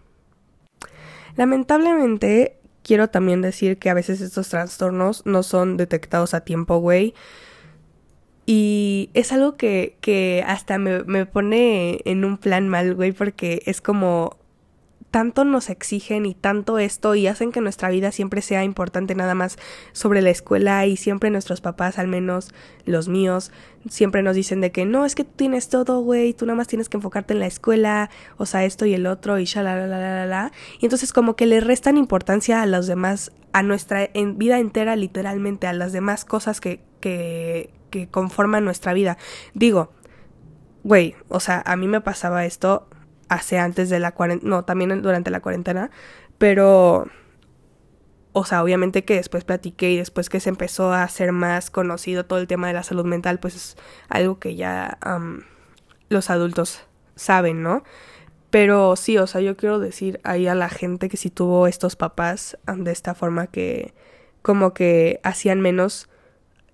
Lamentablemente, 1.37 2.57
quiero 2.83 3.11
también 3.11 3.43
decir 3.43 3.79
que 3.79 3.91
a 3.91 3.95
veces 3.95 4.21
estos 4.21 4.49
trastornos 4.49 5.25
no 5.27 5.43
son 5.43 5.77
detectados 5.77 6.33
a 6.33 6.41
tiempo, 6.41 6.79
güey. 6.79 7.15
Y 8.47 9.11
es 9.15 9.33
algo 9.33 9.57
que, 9.57 9.97
que 10.01 10.45
hasta 10.47 10.79
me, 10.79 11.03
me 11.05 11.27
pone 11.27 12.01
en 12.05 12.25
un 12.25 12.39
plan 12.39 12.69
mal, 12.69 12.95
güey, 12.95 13.13
porque 13.13 13.63
es 13.67 13.81
como 13.81 14.37
tanto 15.17 15.45
nos 15.45 15.71
exigen 15.71 16.27
y 16.27 16.35
tanto 16.35 16.79
esto 16.79 17.15
y 17.15 17.27
hacen 17.27 17.51
que 17.51 17.63
nuestra 17.63 17.89
vida 17.89 18.13
siempre 18.13 18.43
sea 18.43 18.65
importante 18.65 19.15
nada 19.15 19.35
más 19.35 19.57
sobre 19.93 20.21
la 20.21 20.29
escuela 20.29 20.85
y 20.85 20.99
siempre 20.99 21.31
nuestros 21.31 21.63
papás, 21.63 21.99
al 21.99 22.07
menos 22.07 22.51
los 22.85 23.09
míos, 23.09 23.51
siempre 23.89 24.23
nos 24.23 24.37
dicen 24.37 24.61
de 24.61 24.73
que 24.73 24.85
no, 24.85 25.07
es 25.07 25.15
que 25.15 25.25
tú 25.25 25.31
tienes 25.37 25.71
todo, 25.71 26.01
güey, 26.01 26.35
tú 26.35 26.45
nada 26.45 26.57
más 26.57 26.69
tienes 26.69 26.91
que 26.91 26.99
enfocarte 26.99 27.33
en 27.33 27.41
la 27.41 27.47
escuela, 27.47 28.11
o 28.37 28.45
sea, 28.45 28.67
esto 28.67 28.85
y 28.85 28.93
el 28.93 29.07
otro 29.07 29.39
y 29.39 29.47
la 29.55 29.63
la 29.63 29.87
la 29.87 30.27
la 30.27 30.53
Y 30.81 30.85
entonces 30.85 31.15
como 31.15 31.35
que 31.35 31.47
le 31.47 31.61
restan 31.61 31.97
importancia 31.97 32.61
a 32.61 32.67
los 32.67 32.87
demás, 32.87 33.33
a 33.55 33.63
nuestra 33.63 34.11
vida 34.15 34.59
entera 34.59 34.97
literalmente, 34.97 35.67
a 35.67 35.73
las 35.73 35.93
demás 35.93 36.27
cosas 36.27 36.61
que, 36.61 36.81
que, 37.01 37.71
que 37.99 38.09
conforman 38.09 38.65
nuestra 38.65 38.93
vida. 38.93 39.19
Digo, 39.55 39.93
güey, 40.83 41.15
o 41.29 41.41
sea, 41.41 41.63
a 41.67 41.77
mí 41.77 41.89
me 41.89 42.01
pasaba 42.01 42.45
esto 42.45 42.89
hace 43.29 43.59
antes 43.59 43.91
de 43.91 43.99
la 43.99 44.13
cuarentena, 44.13 44.51
no, 44.51 44.65
también 44.65 45.03
durante 45.03 45.31
la 45.31 45.41
cuarentena, 45.41 45.91
pero, 46.39 47.09
o 48.33 48.45
sea, 48.45 48.63
obviamente 48.63 49.05
que 49.05 49.17
después 49.17 49.45
platiqué 49.45 49.91
y 49.91 49.97
después 49.97 50.29
que 50.29 50.39
se 50.41 50.49
empezó 50.49 50.93
a 50.93 51.03
hacer 51.03 51.33
más 51.33 51.71
conocido 51.71 52.25
todo 52.25 52.39
el 52.39 52.47
tema 52.47 52.69
de 52.69 52.75
la 52.75 52.83
salud 52.83 53.05
mental, 53.05 53.41
pues 53.41 53.57
es 53.57 53.77
algo 54.09 54.39
que 54.39 54.55
ya 54.55 54.99
los 56.09 56.31
adultos 56.31 56.83
saben, 57.17 57.63
¿no? 57.63 57.83
Pero 58.51 58.95
sí, 58.95 59.19
o 59.19 59.27
sea, 59.27 59.41
yo 59.41 59.57
quiero 59.57 59.81
decir 59.81 60.21
ahí 60.23 60.47
a 60.47 60.55
la 60.55 60.69
gente 60.69 61.09
que 61.09 61.17
si 61.17 61.31
tuvo 61.31 61.67
estos 61.67 61.97
papás 61.97 62.59
de 62.67 62.93
esta 62.93 63.15
forma 63.15 63.49
que 63.49 63.93
como 64.41 64.73
que 64.73 65.19
hacían 65.25 65.61
menos 65.61 66.09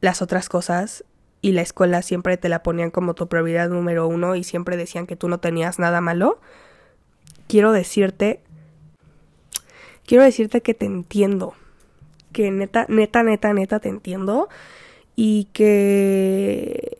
las 0.02 0.20
otras 0.20 0.50
cosas 0.50 1.04
y 1.42 1.52
la 1.52 1.60
escuela 1.60 2.00
siempre 2.02 2.36
te 2.36 2.48
la 2.48 2.62
ponían 2.62 2.90
como 2.92 3.14
tu 3.14 3.28
prioridad 3.28 3.68
número 3.68 4.06
uno 4.06 4.36
y 4.36 4.44
siempre 4.44 4.76
decían 4.76 5.06
que 5.06 5.16
tú 5.16 5.28
no 5.28 5.40
tenías 5.40 5.80
nada 5.80 6.00
malo, 6.00 6.40
quiero 7.48 7.72
decirte, 7.72 8.40
quiero 10.06 10.22
decirte 10.22 10.62
que 10.62 10.72
te 10.72 10.86
entiendo, 10.86 11.54
que 12.32 12.52
neta, 12.52 12.86
neta, 12.88 13.24
neta, 13.24 13.52
neta 13.52 13.80
te 13.80 13.88
entiendo 13.88 14.48
y 15.16 15.48
que, 15.52 16.98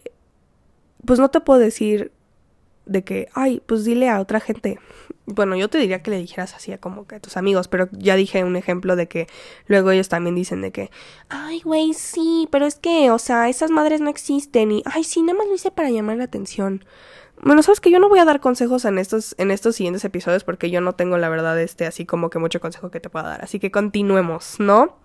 pues 1.07 1.21
no 1.21 1.31
te 1.31 1.41
puedo 1.41 1.61
decir 1.61 2.11
de 2.85 3.05
que, 3.05 3.29
ay, 3.35 3.63
pues 3.65 3.85
dile 3.85 4.09
a 4.09 4.21
otra 4.21 4.41
gente, 4.41 4.81
bueno, 5.27 5.57
yo 5.57 5.69
te 5.69 5.79
diría 5.79 6.03
que 6.03 6.11
le 6.11 6.19
dijeras 6.19 6.55
así 6.55 6.73
a 6.73 6.79
como 6.79 7.07
que 7.07 7.17
a 7.17 7.21
tus 7.21 7.37
amigos, 7.37 7.69
pero 7.69 7.89
ya 7.93 8.17
dije 8.17 8.43
un 8.45 8.57
ejemplo 8.57 8.97
de 8.97 9.07
que 9.07 9.29
luego 9.67 9.91
ellos 9.91 10.09
también 10.09 10.35
dicen 10.35 10.63
de 10.63 10.73
que, 10.73 10.91
ay, 11.29 11.61
güey, 11.61 11.95
sí, 11.95 12.49
pero 12.51 12.67
es 12.67 12.75
que, 12.75 13.11
o 13.11 13.19
sea, 13.19 13.49
esas 13.49 13.71
madres 13.71 14.01
no 14.01 14.11
existen 14.11 14.73
y, 14.73 14.83
ay, 14.85 15.05
sí, 15.05 15.23
nada 15.23 15.39
más 15.39 15.47
lo 15.47 15.55
hice 15.55 15.71
para 15.71 15.91
llamar 15.91 16.17
la 16.17 16.25
atención. 16.25 16.85
Bueno, 17.41 17.63
sabes 17.63 17.81
que 17.81 17.91
yo 17.91 17.99
no 17.99 18.09
voy 18.09 18.19
a 18.19 18.25
dar 18.25 18.41
consejos 18.41 18.85
en 18.85 18.99
estos, 18.99 19.35
en 19.39 19.51
estos 19.51 19.77
siguientes 19.77 20.05
episodios 20.05 20.45
porque 20.45 20.71
yo 20.71 20.81
no 20.81 20.95
tengo 20.95 21.19
la 21.19 21.29
verdad 21.29 21.61
este 21.61 21.87
así 21.87 22.05
como 22.07 22.31
que 22.31 22.39
mucho 22.39 22.61
consejo 22.61 22.91
que 22.91 23.01
te 23.01 23.11
pueda 23.11 23.29
dar. 23.29 23.43
Así 23.43 23.59
que 23.59 23.71
continuemos, 23.71 24.57
¿no? 24.59 24.97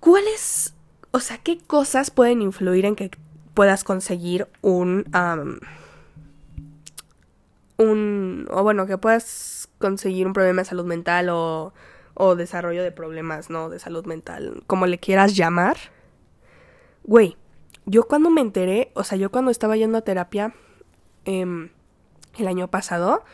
¿Cuáles, 0.00 0.74
o 1.12 1.20
sea, 1.20 1.38
qué 1.38 1.58
cosas 1.58 2.10
pueden 2.10 2.42
influir 2.42 2.84
en 2.84 2.96
que 2.96 3.10
puedas 3.54 3.84
conseguir 3.84 4.48
un 4.60 5.04
un, 7.82 8.48
o 8.50 8.62
bueno, 8.62 8.86
que 8.86 8.98
puedas 8.98 9.68
conseguir 9.78 10.26
un 10.26 10.32
problema 10.32 10.62
de 10.62 10.66
salud 10.66 10.84
mental 10.84 11.28
o, 11.30 11.72
o 12.14 12.36
desarrollo 12.36 12.82
de 12.82 12.92
problemas, 12.92 13.50
¿no? 13.50 13.68
De 13.68 13.78
salud 13.78 14.06
mental, 14.06 14.62
como 14.66 14.86
le 14.86 14.98
quieras 14.98 15.36
llamar. 15.36 15.76
Güey, 17.04 17.36
yo 17.84 18.04
cuando 18.04 18.30
me 18.30 18.40
enteré, 18.40 18.92
o 18.94 19.04
sea, 19.04 19.18
yo 19.18 19.30
cuando 19.30 19.50
estaba 19.50 19.76
yendo 19.76 19.98
a 19.98 20.02
terapia 20.02 20.54
eh, 21.24 21.70
el 22.38 22.48
año 22.48 22.68
pasado, 22.68 23.24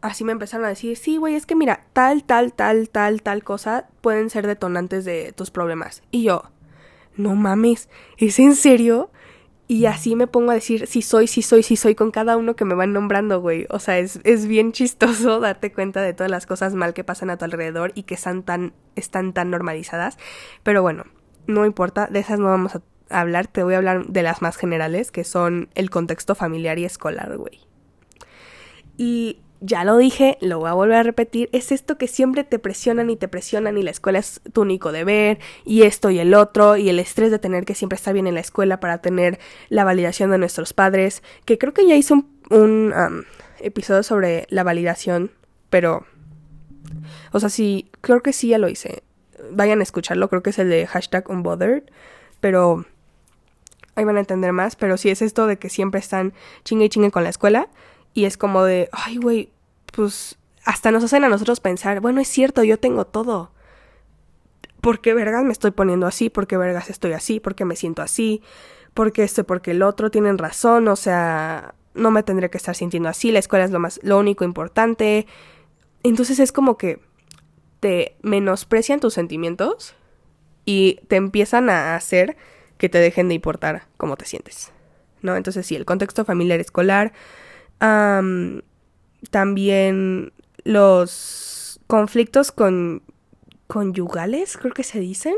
así 0.00 0.24
me 0.24 0.32
empezaron 0.32 0.66
a 0.66 0.70
decir, 0.70 0.96
sí, 0.96 1.16
güey, 1.16 1.34
es 1.34 1.46
que 1.46 1.54
mira, 1.54 1.86
tal, 1.92 2.24
tal, 2.24 2.52
tal, 2.52 2.88
tal, 2.88 3.22
tal 3.22 3.44
cosa 3.44 3.88
pueden 4.00 4.30
ser 4.30 4.46
detonantes 4.46 5.04
de 5.04 5.32
tus 5.32 5.50
problemas. 5.50 6.02
Y 6.10 6.24
yo, 6.24 6.44
no 7.16 7.34
mames, 7.34 7.88
¿es 8.18 8.38
en 8.38 8.54
serio? 8.54 9.10
Y 9.68 9.86
así 9.86 10.14
me 10.14 10.28
pongo 10.28 10.52
a 10.52 10.54
decir 10.54 10.86
si 10.86 11.02
soy, 11.02 11.26
si 11.26 11.42
soy, 11.42 11.62
si 11.64 11.74
soy 11.76 11.96
con 11.96 12.12
cada 12.12 12.36
uno 12.36 12.54
que 12.54 12.64
me 12.64 12.74
van 12.74 12.92
nombrando, 12.92 13.40
güey. 13.40 13.66
O 13.70 13.80
sea, 13.80 13.98
es, 13.98 14.20
es 14.22 14.46
bien 14.46 14.72
chistoso 14.72 15.40
darte 15.40 15.72
cuenta 15.72 16.02
de 16.02 16.12
todas 16.12 16.30
las 16.30 16.46
cosas 16.46 16.74
mal 16.74 16.94
que 16.94 17.02
pasan 17.02 17.30
a 17.30 17.36
tu 17.36 17.44
alrededor 17.44 17.92
y 17.94 18.04
que 18.04 18.14
están 18.14 18.44
tan, 18.44 18.74
están 18.94 19.32
tan 19.32 19.50
normalizadas. 19.50 20.18
Pero 20.62 20.82
bueno, 20.82 21.04
no 21.46 21.66
importa, 21.66 22.06
de 22.06 22.20
esas 22.20 22.38
no 22.38 22.46
vamos 22.46 22.76
a 22.76 22.82
hablar. 23.10 23.48
Te 23.48 23.64
voy 23.64 23.74
a 23.74 23.78
hablar 23.78 24.06
de 24.06 24.22
las 24.22 24.40
más 24.40 24.56
generales, 24.56 25.10
que 25.10 25.24
son 25.24 25.68
el 25.74 25.90
contexto 25.90 26.36
familiar 26.36 26.78
y 26.78 26.84
escolar, 26.84 27.36
güey. 27.36 27.66
Y 28.96 29.40
ya 29.60 29.84
lo 29.84 29.96
dije, 29.96 30.36
lo 30.40 30.58
voy 30.58 30.68
a 30.68 30.74
volver 30.74 30.96
a 30.96 31.02
repetir, 31.02 31.48
es 31.52 31.72
esto 31.72 31.96
que 31.98 32.08
siempre 32.08 32.44
te 32.44 32.58
presionan 32.58 33.10
y 33.10 33.16
te 33.16 33.28
presionan 33.28 33.78
y 33.78 33.82
la 33.82 33.90
escuela 33.90 34.18
es 34.18 34.40
tu 34.52 34.62
único 34.62 34.92
deber 34.92 35.38
y 35.64 35.82
esto 35.82 36.10
y 36.10 36.18
el 36.18 36.34
otro 36.34 36.76
y 36.76 36.88
el 36.88 36.98
estrés 36.98 37.30
de 37.30 37.38
tener 37.38 37.64
que 37.64 37.74
siempre 37.74 37.96
estar 37.96 38.12
bien 38.12 38.26
en 38.26 38.34
la 38.34 38.40
escuela 38.40 38.80
para 38.80 38.98
tener 38.98 39.38
la 39.68 39.84
validación 39.84 40.30
de 40.30 40.38
nuestros 40.38 40.72
padres, 40.72 41.22
que 41.44 41.58
creo 41.58 41.72
que 41.72 41.86
ya 41.86 41.96
hice 41.96 42.14
un, 42.50 42.94
episodio 43.60 44.02
sobre 44.02 44.46
la 44.50 44.62
validación, 44.62 45.30
pero... 45.70 46.04
O 47.32 47.40
sea, 47.40 47.48
sí, 47.48 47.90
creo 48.00 48.22
que 48.22 48.32
sí 48.32 48.48
ya 48.48 48.58
lo 48.58 48.68
hice. 48.68 49.02
Vayan 49.50 49.80
a 49.80 49.82
escucharlo, 49.82 50.28
creo 50.28 50.42
que 50.42 50.50
es 50.50 50.58
el 50.58 50.68
de 50.68 50.86
hashtag 50.86 51.28
unbothered, 51.28 51.82
pero 52.40 52.84
ahí 53.94 54.04
van 54.04 54.16
a 54.16 54.20
entender 54.20 54.52
más, 54.52 54.76
pero 54.76 54.96
sí 54.96 55.08
es 55.08 55.22
esto 55.22 55.46
de 55.46 55.58
que 55.58 55.68
siempre 55.68 55.98
están 55.98 56.34
chingue 56.64 56.84
y 56.84 56.88
chingue 56.90 57.10
con 57.10 57.24
la 57.24 57.30
escuela 57.30 57.68
y 58.16 58.24
es 58.24 58.38
como 58.38 58.64
de, 58.64 58.88
ay, 58.92 59.18
güey, 59.18 59.50
pues 59.92 60.38
hasta 60.64 60.90
nos 60.90 61.04
hacen 61.04 61.22
a 61.24 61.28
nosotros 61.28 61.60
pensar, 61.60 62.00
bueno, 62.00 62.18
es 62.22 62.28
cierto, 62.28 62.64
yo 62.64 62.78
tengo 62.78 63.04
todo. 63.04 63.50
¿Por 64.80 65.02
qué 65.02 65.12
vergas 65.12 65.44
me 65.44 65.52
estoy 65.52 65.70
poniendo 65.70 66.06
así? 66.06 66.30
¿Por 66.30 66.46
qué 66.46 66.56
vergas 66.56 66.88
estoy 66.88 67.12
así? 67.12 67.40
¿Por 67.40 67.54
qué 67.54 67.66
me 67.66 67.76
siento 67.76 68.00
así? 68.00 68.42
¿Por 68.94 69.12
qué 69.12 69.22
este? 69.22 69.44
Porque 69.44 69.72
el 69.72 69.82
otro 69.82 70.10
tienen 70.10 70.38
razón, 70.38 70.88
o 70.88 70.96
sea, 70.96 71.74
no 71.92 72.10
me 72.10 72.22
tendré 72.22 72.48
que 72.48 72.56
estar 72.56 72.74
sintiendo 72.74 73.10
así, 73.10 73.32
la 73.32 73.38
escuela 73.38 73.66
es 73.66 73.70
lo 73.70 73.80
más, 73.80 74.00
lo 74.02 74.18
único 74.18 74.44
importante. 74.44 75.26
Entonces 76.02 76.38
es 76.38 76.52
como 76.52 76.78
que 76.78 77.00
te 77.80 78.16
menosprecian 78.22 78.98
tus 78.98 79.12
sentimientos 79.12 79.94
y 80.64 81.00
te 81.08 81.16
empiezan 81.16 81.68
a 81.68 81.96
hacer 81.96 82.34
que 82.78 82.88
te 82.88 82.96
dejen 82.96 83.28
de 83.28 83.34
importar 83.34 83.82
cómo 83.98 84.16
te 84.16 84.24
sientes. 84.24 84.72
¿No? 85.20 85.36
Entonces 85.36 85.66
sí, 85.66 85.76
el 85.76 85.84
contexto 85.84 86.24
familiar 86.24 86.60
escolar, 86.60 87.12
también 89.30 90.32
los 90.64 91.80
conflictos 91.86 92.52
con 92.52 93.02
conyugales, 93.66 94.56
creo 94.56 94.72
que 94.72 94.84
se 94.84 95.00
dicen. 95.00 95.34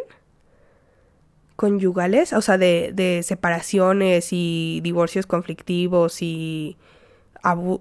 Conyugales, 1.57 2.33
o 2.33 2.41
sea, 2.41 2.57
de, 2.57 2.93
de 2.95 3.23
separaciones 3.25 4.29
y 4.31 4.81
divorcios 4.83 5.27
conflictivos 5.27 6.23
y 6.23 6.77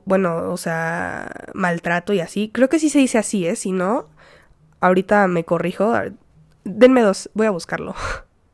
bueno, 0.06 0.52
o 0.52 0.58
sea, 0.58 1.50
maltrato 1.54 2.14
y 2.14 2.20
así. 2.20 2.50
Creo 2.54 2.70
que 2.70 2.80
sí 2.80 2.90
se 2.90 3.00
dice 3.00 3.18
así, 3.18 3.48
¿eh? 3.48 3.56
Si 3.56 3.72
no, 3.72 4.08
ahorita 4.80 5.28
me 5.28 5.44
corrijo. 5.44 5.94
Denme 6.64 7.02
dos, 7.02 7.30
voy 7.34 7.48
a 7.48 7.52
buscarlo. 7.52 7.96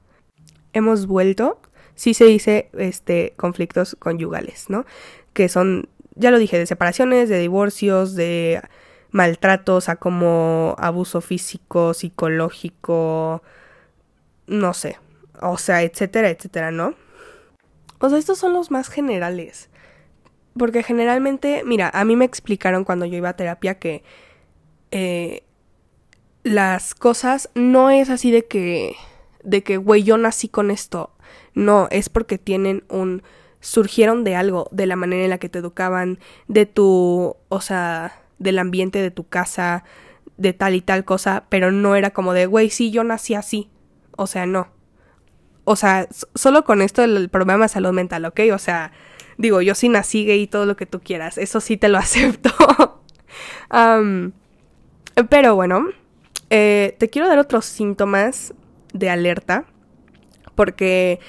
Hemos 0.74 1.08
vuelto. 1.08 1.60
Sí 1.96 2.14
se 2.14 2.26
dice 2.26 2.70
este 2.74 3.34
conflictos 3.38 3.96
conyugales, 4.00 4.70
¿no? 4.70 4.86
Que 5.34 5.48
son 5.50 5.90
ya 6.15 6.32
lo 6.32 6.39
dije, 6.39 6.58
de 6.58 6.65
separaciones, 6.65 7.29
de 7.29 7.39
divorcios, 7.39 8.15
de 8.15 8.62
maltratos 9.12 9.89
a 9.89 9.96
como 9.96 10.75
abuso 10.79 11.22
físico, 11.22 11.93
psicológico, 11.93 13.43
no 14.48 14.74
sé, 14.74 14.98
o 15.41 15.58
sea, 15.58 15.84
etcétera, 15.84 16.29
etcétera, 16.29 16.72
¿no? 16.72 16.96
O 18.00 18.10
sea, 18.10 18.17
estos 18.17 18.38
son 18.38 18.53
los 18.53 18.72
más 18.72 18.89
generales. 18.89 19.70
Porque 20.58 20.84
generalmente, 20.84 21.63
mira, 21.65 21.89
a 21.93 22.05
mí 22.05 22.15
me 22.15 22.25
explicaron 22.25 22.84
cuando 22.84 23.05
yo 23.05 23.17
iba 23.17 23.29
a 23.29 23.36
terapia 23.36 23.79
que 23.79 24.03
eh, 24.91 25.43
las 26.43 26.93
cosas 26.93 27.50
no 27.55 27.89
es 27.89 28.10
así 28.10 28.29
de 28.32 28.46
que, 28.46 28.96
de 29.43 29.63
que, 29.63 29.77
güey, 29.77 30.03
yo 30.03 30.17
nací 30.17 30.50
con 30.50 30.70
esto. 30.70 31.12
No, 31.55 31.88
es 31.91 32.10
porque 32.10 32.38
tienen 32.38 32.84
un 32.89 33.24
surgieron 33.63 34.25
de 34.25 34.36
algo, 34.36 34.67
de 34.72 34.86
la 34.86 34.98
manera 34.98 35.24
en 35.24 35.29
la 35.29 35.38
que 35.38 35.48
te 35.48 35.60
educaban, 35.60 36.20
de 36.48 36.65
tu, 36.65 37.38
o 37.48 37.62
sea, 37.62 38.22
del 38.38 38.60
ambiente 38.60 39.01
de 39.01 39.10
tu 39.10 39.25
casa, 39.27 39.86
de 40.38 40.51
tal 40.51 40.75
y 40.75 40.82
tal 40.82 41.05
cosa, 41.05 41.46
pero 41.48 41.72
no 41.72 41.96
era 41.96 42.12
como 42.12 42.34
de, 42.34 42.46
güey, 42.46 42.70
sí, 42.70 42.91
yo 42.91 43.05
nací 43.05 43.36
así. 43.36 43.70
O 44.17 44.27
sea, 44.27 44.46
no. 44.46 44.67
O 45.63 45.77
sea, 45.77 46.10
solo 46.36 46.65
con 46.65 46.82
esto 46.82 47.03
el 47.03 47.29
problema 47.29 47.63
de 47.63 47.70
salud 47.70 47.93
mental, 47.93 48.25
¿ok? 48.25 48.41
O 48.53 48.58
sea, 48.58 48.91
digo, 49.38 49.62
yo 49.62 49.75
sí 49.75 49.88
nací 49.88 50.25
gay 50.25 50.41
y 50.41 50.48
todo 50.48 50.65
lo 50.65 50.75
que 50.75 50.86
tú 50.86 51.00
quieras, 51.00 51.38
eso 51.38 51.62
sí 51.62 51.77
te 51.77 51.88
lo 51.88 51.98
acepto. 52.00 52.51
pero 55.29 55.55
bueno, 55.55 55.88
eh, 56.50 56.98
te 57.00 57.10
quiero 57.10 57.29
dar 57.29 57.39
otros 57.39 57.63
síntomas 57.63 58.53
de 58.91 59.10
alerta, 59.10 59.63
porque 60.53 61.22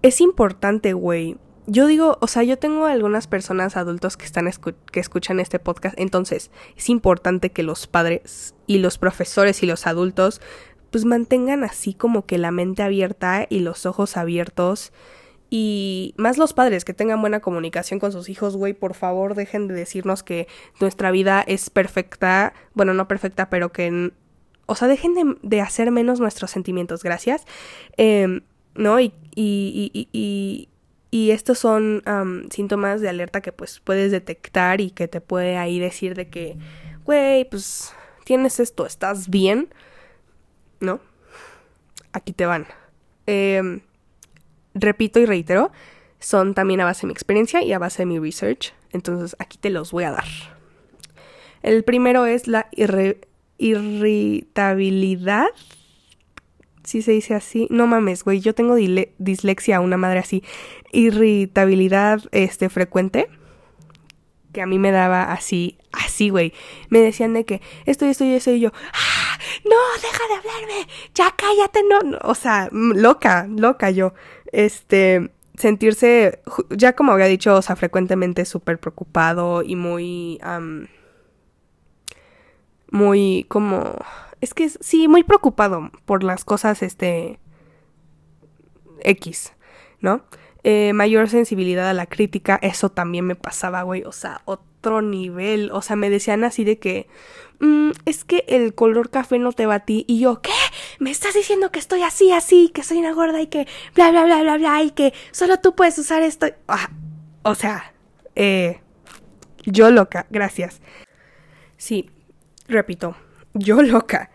es 0.00 0.22
importante, 0.22 0.94
güey, 0.94 1.36
yo 1.70 1.86
digo, 1.86 2.16
o 2.22 2.26
sea, 2.26 2.42
yo 2.44 2.58
tengo 2.58 2.86
algunas 2.86 3.26
personas 3.26 3.76
adultos 3.76 4.16
que 4.16 4.24
están 4.24 4.50
que 4.90 5.00
escuchan 5.00 5.38
este 5.38 5.58
podcast, 5.58 5.94
entonces 5.98 6.50
es 6.76 6.88
importante 6.88 7.52
que 7.52 7.62
los 7.62 7.86
padres 7.86 8.54
y 8.66 8.78
los 8.78 8.96
profesores 8.96 9.62
y 9.62 9.66
los 9.66 9.86
adultos 9.86 10.40
pues 10.90 11.04
mantengan 11.04 11.64
así 11.64 11.92
como 11.92 12.24
que 12.24 12.38
la 12.38 12.50
mente 12.50 12.82
abierta 12.82 13.46
y 13.50 13.60
los 13.60 13.84
ojos 13.84 14.16
abiertos 14.16 14.94
y 15.50 16.14
más 16.16 16.38
los 16.38 16.54
padres 16.54 16.86
que 16.86 16.94
tengan 16.94 17.20
buena 17.20 17.40
comunicación 17.40 18.00
con 18.00 18.12
sus 18.12 18.30
hijos, 18.30 18.56
güey, 18.56 18.72
por 18.72 18.94
favor 18.94 19.34
dejen 19.34 19.68
de 19.68 19.74
decirnos 19.74 20.22
que 20.22 20.48
nuestra 20.80 21.10
vida 21.10 21.44
es 21.46 21.68
perfecta, 21.68 22.54
bueno, 22.72 22.94
no 22.94 23.08
perfecta, 23.08 23.50
pero 23.50 23.72
que, 23.72 24.12
o 24.64 24.74
sea, 24.74 24.88
dejen 24.88 25.12
de, 25.12 25.36
de 25.42 25.60
hacer 25.60 25.90
menos 25.90 26.18
nuestros 26.18 26.50
sentimientos, 26.50 27.02
gracias, 27.02 27.44
eh, 27.98 28.40
¿no? 28.74 29.00
y, 29.00 29.12
y, 29.34 29.90
y 29.92 30.08
y 30.12 30.68
estos 31.10 31.58
son 31.58 32.02
síntomas 32.50 33.00
de 33.00 33.08
alerta 33.08 33.40
que 33.40 33.52
pues 33.52 33.80
puedes 33.80 34.12
detectar 34.12 34.80
y 34.80 34.90
que 34.90 35.08
te 35.08 35.20
puede 35.20 35.56
ahí 35.56 35.78
decir 35.78 36.14
de 36.14 36.28
que, 36.28 36.56
güey, 37.04 37.48
pues 37.48 37.92
tienes 38.24 38.60
esto, 38.60 38.84
estás 38.84 39.30
bien, 39.30 39.72
¿no? 40.80 41.00
Aquí 42.12 42.32
te 42.32 42.46
van. 42.46 42.66
Em, 43.26 43.80
repito 44.74 45.18
y 45.18 45.26
reitero, 45.26 45.72
son 46.18 46.54
también 46.54 46.80
a 46.80 46.84
base 46.84 47.02
de 47.02 47.08
mi 47.08 47.12
experiencia 47.12 47.62
y 47.62 47.72
a 47.72 47.78
base 47.78 48.02
de 48.02 48.06
mi 48.06 48.18
research, 48.18 48.72
entonces 48.92 49.36
aquí 49.38 49.58
te 49.58 49.70
los 49.70 49.92
voy 49.92 50.04
a 50.04 50.10
dar. 50.10 50.24
El 51.62 51.84
primero 51.84 52.26
es 52.26 52.48
la 52.48 52.68
irritabilidad 52.72 55.48
si 56.88 57.02
se 57.02 57.12
dice 57.12 57.34
así. 57.34 57.66
No 57.70 57.86
mames, 57.86 58.24
güey, 58.24 58.40
yo 58.40 58.54
tengo 58.54 58.74
dislexia, 59.18 59.80
una 59.80 59.98
madre 59.98 60.20
así. 60.20 60.42
Irritabilidad, 60.90 62.22
este, 62.32 62.70
frecuente. 62.70 63.28
Que 64.52 64.62
a 64.62 64.66
mí 64.66 64.78
me 64.78 64.90
daba 64.90 65.30
así, 65.32 65.76
así, 65.92 66.30
güey. 66.30 66.54
Me 66.88 67.00
decían 67.00 67.34
de 67.34 67.44
que 67.44 67.60
esto 67.84 68.06
y 68.06 68.08
esto 68.08 68.24
y 68.24 68.32
eso 68.32 68.50
y 68.50 68.60
yo, 68.60 68.72
¡Ah! 68.94 69.38
no, 69.64 69.76
deja 70.00 70.24
de 70.28 70.34
hablarme, 70.34 70.88
ya 71.14 71.34
cállate, 71.36 71.82
no, 71.82 72.18
O 72.22 72.34
sea, 72.34 72.70
loca, 72.72 73.46
loca 73.50 73.90
yo. 73.90 74.14
Este, 74.50 75.30
sentirse, 75.56 76.40
ya 76.70 76.94
como 76.94 77.12
había 77.12 77.26
dicho, 77.26 77.54
o 77.54 77.60
sea, 77.60 77.76
frecuentemente 77.76 78.46
súper 78.46 78.80
preocupado 78.80 79.62
y 79.62 79.76
muy, 79.76 80.40
muy 82.90 83.44
como 83.48 83.94
es 84.40 84.54
que 84.54 84.68
sí, 84.68 85.08
muy 85.08 85.24
preocupado 85.24 85.90
por 86.04 86.22
las 86.22 86.44
cosas, 86.44 86.82
este, 86.82 87.38
X, 89.00 89.52
¿no? 90.00 90.24
Eh, 90.64 90.92
mayor 90.92 91.28
sensibilidad 91.28 91.88
a 91.88 91.94
la 91.94 92.06
crítica, 92.06 92.58
eso 92.62 92.90
también 92.90 93.26
me 93.26 93.36
pasaba, 93.36 93.82
güey, 93.82 94.02
o 94.04 94.12
sea, 94.12 94.42
otro 94.44 95.02
nivel, 95.02 95.70
o 95.72 95.82
sea, 95.82 95.96
me 95.96 96.10
decían 96.10 96.44
así 96.44 96.64
de 96.64 96.78
que, 96.78 97.06
mm, 97.60 97.90
es 98.06 98.24
que 98.24 98.44
el 98.48 98.74
color 98.74 99.10
café 99.10 99.38
no 99.38 99.52
te 99.52 99.66
va 99.66 99.76
a 99.76 99.84
ti, 99.84 100.04
y 100.08 100.20
yo, 100.20 100.42
¿qué? 100.42 100.50
¿Me 100.98 101.10
estás 101.10 101.34
diciendo 101.34 101.70
que 101.70 101.78
estoy 101.78 102.02
así, 102.02 102.32
así, 102.32 102.70
que 102.74 102.82
soy 102.82 102.98
una 102.98 103.12
gorda 103.12 103.40
y 103.40 103.46
que 103.46 103.66
bla, 103.94 104.10
bla, 104.10 104.24
bla, 104.24 104.42
bla, 104.42 104.58
bla, 104.58 104.82
y 104.82 104.90
que 104.90 105.14
solo 105.30 105.58
tú 105.58 105.74
puedes 105.74 105.96
usar 105.98 106.22
esto? 106.22 106.48
Ah, 106.66 106.90
o 107.42 107.54
sea, 107.54 107.94
eh, 108.34 108.80
yo 109.64 109.90
loca, 109.90 110.26
gracias. 110.30 110.80
Sí, 111.76 112.10
repito, 112.66 113.16
yo 113.58 113.82
loca. 113.82 114.30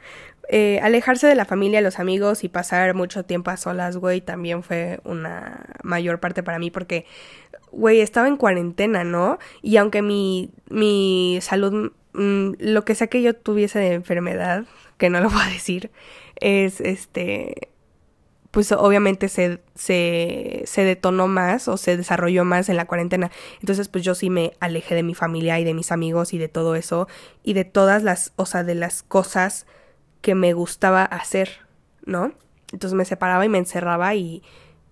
Eh, 0.50 0.80
alejarse 0.84 1.26
de 1.26 1.36
la 1.36 1.46
familia, 1.46 1.82
los 1.82 2.00
amigos 2.00 2.44
y 2.44 2.50
pasar 2.50 2.94
mucho 2.96 3.24
tiempo 3.26 3.50
a 3.50 3.58
solas, 3.58 3.98
güey, 3.98 4.22
también 4.22 4.62
fue 4.62 5.00
una 5.04 5.66
mayor 5.84 6.20
parte 6.20 6.44
para 6.44 6.60
mí 6.60 6.70
porque, 6.70 7.06
güey, 7.72 8.02
estaba 8.02 8.28
en 8.28 8.38
cuarentena, 8.38 9.04
¿no? 9.04 9.40
Y 9.62 9.78
aunque 9.78 10.02
mi, 10.02 10.52
mi 10.70 11.40
salud, 11.42 11.94
mm, 12.14 12.52
lo 12.60 12.86
que 12.86 12.96
sea 12.96 13.08
que 13.08 13.22
yo 13.22 13.36
tuviese 13.36 13.80
de 13.80 13.94
enfermedad, 13.94 14.66
que 14.98 15.10
no 15.10 15.22
lo 15.22 15.30
a 15.40 15.48
decir, 15.48 15.92
es 16.36 16.82
este, 16.82 17.70
pues 18.54 18.72
obviamente 18.72 19.30
se, 19.30 19.64
se, 19.74 20.62
se 20.68 20.84
detonó 20.84 21.28
más 21.28 21.68
o 21.68 21.76
se 21.76 21.98
desarrolló 21.98 22.46
más 22.46 22.70
en 22.70 22.78
la 22.78 22.86
cuarentena. 22.86 23.32
Entonces, 23.62 23.88
pues 23.88 24.04
yo 24.04 24.14
sí 24.14 24.30
me 24.30 24.54
alejé 24.60 24.94
de 24.94 25.02
mi 25.02 25.16
familia 25.16 25.60
y 25.60 25.64
de 25.64 25.74
mis 25.74 25.92
amigos 25.92 26.34
y 26.34 26.38
de 26.38 26.50
todo 26.50 26.76
eso 26.76 27.08
y 27.44 27.54
de 27.54 27.66
todas 27.66 28.04
las, 28.04 28.32
o 28.36 28.46
sea, 28.46 28.64
de 28.64 28.76
las 28.76 29.02
cosas 29.02 29.66
que 30.22 30.36
me 30.36 30.54
gustaba 30.54 31.04
hacer, 31.04 31.62
¿no? 32.06 32.34
Entonces 32.72 32.94
me 32.96 33.06
separaba 33.06 33.44
y 33.44 33.50
me 33.50 33.58
encerraba 33.58 34.14
y, 34.14 34.44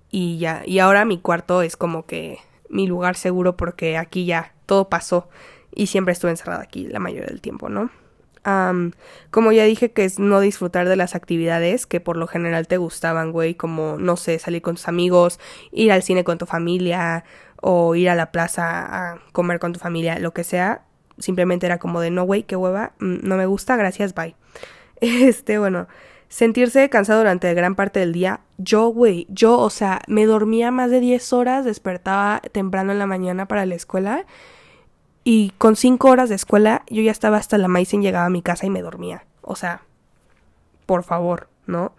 y 0.10 0.40
ya. 0.40 0.64
Y 0.66 0.80
ahora 0.80 1.06
mi 1.06 1.20
cuarto 1.20 1.62
es 1.62 1.78
como 1.78 2.08
que 2.08 2.40
mi 2.68 2.88
lugar 2.88 3.16
seguro 3.16 3.58
porque 3.58 3.96
aquí 3.96 4.26
ya 4.26 4.56
todo 4.66 4.90
pasó 4.90 5.30
y 5.72 5.86
siempre 5.86 6.14
estuve 6.14 6.32
encerrada 6.32 6.64
aquí 6.64 6.88
la 6.88 6.98
mayoría 6.98 7.28
del 7.28 7.42
tiempo, 7.42 7.70
¿no? 7.70 7.92
Como 8.44 9.52
ya 9.52 9.66
dije 9.66 9.92
que 9.92 10.04
es 10.04 10.18
no 10.20 10.40
disfrutar 10.40 10.88
de 10.90 10.96
las 10.96 11.16
actividades 11.16 11.86
que 11.86 12.00
por 12.00 12.18
lo 12.18 12.28
general 12.28 12.68
te 12.68 12.78
gustaban, 12.78 13.32
güey, 13.32 13.56
como, 13.56 13.98
no 14.00 14.18
sé, 14.18 14.40
salir 14.40 14.62
con 14.62 14.76
tus 14.76 14.88
amigos, 14.88 15.40
ir 15.72 15.92
al 15.92 16.04
cine 16.04 16.24
con 16.24 16.38
tu 16.38 16.46
familia 16.46 17.24
o 17.62 17.96
ir 17.96 18.10
a 18.10 18.16
la 18.16 18.32
plaza 18.32 19.12
a 19.14 19.20
comer 19.32 19.60
con 19.60 19.74
tu 19.74 19.80
familia, 19.80 20.18
lo 20.20 20.34
que 20.34 20.44
sea, 20.44 20.84
simplemente 21.20 21.68
era 21.68 21.78
como 21.78 22.02
de, 22.02 22.10
no, 22.10 22.24
güey, 22.24 22.44
qué 22.44 22.56
hueva, 22.56 22.94
mm, 23.00 23.18
no 23.24 23.38
me 23.38 23.46
gusta, 23.46 23.76
gracias, 23.76 24.14
bye. 24.14 24.36
Este, 25.02 25.58
bueno, 25.58 25.88
sentirse 26.28 26.88
cansado 26.90 27.20
durante 27.20 27.54
gran 27.56 27.76
parte 27.76 28.00
del 28.00 28.14
día. 28.14 28.42
Yo, 28.58 28.88
güey, 28.88 29.26
yo, 29.30 29.58
o 29.58 29.70
sea, 29.70 30.02
me 30.08 30.26
dormía 30.26 30.72
más 30.72 30.92
de 30.92 31.00
10 31.00 31.34
horas, 31.34 31.66
despertaba 31.66 32.42
temprano 32.52 32.92
en 32.92 33.00
la 33.00 33.08
mañana 33.08 33.48
para 33.48 33.66
la 33.66 33.76
escuela 33.76 34.26
y 35.24 35.52
con 35.58 35.76
cinco 35.76 36.10
horas 36.10 36.30
de 36.30 36.36
escuela 36.36 36.84
yo 36.90 37.02
ya 37.02 37.12
estaba 37.12 37.38
hasta 37.38 37.58
la 37.58 37.68
maíz 37.68 37.92
llegaba 37.92 38.26
a 38.26 38.30
mi 38.30 38.42
casa 38.42 38.66
y 38.66 38.70
me 38.70 38.82
dormía. 38.82 39.26
O 39.42 39.56
sea, 39.56 39.82
por 40.86 41.04
favor, 41.04 41.48
¿no? 41.68 41.94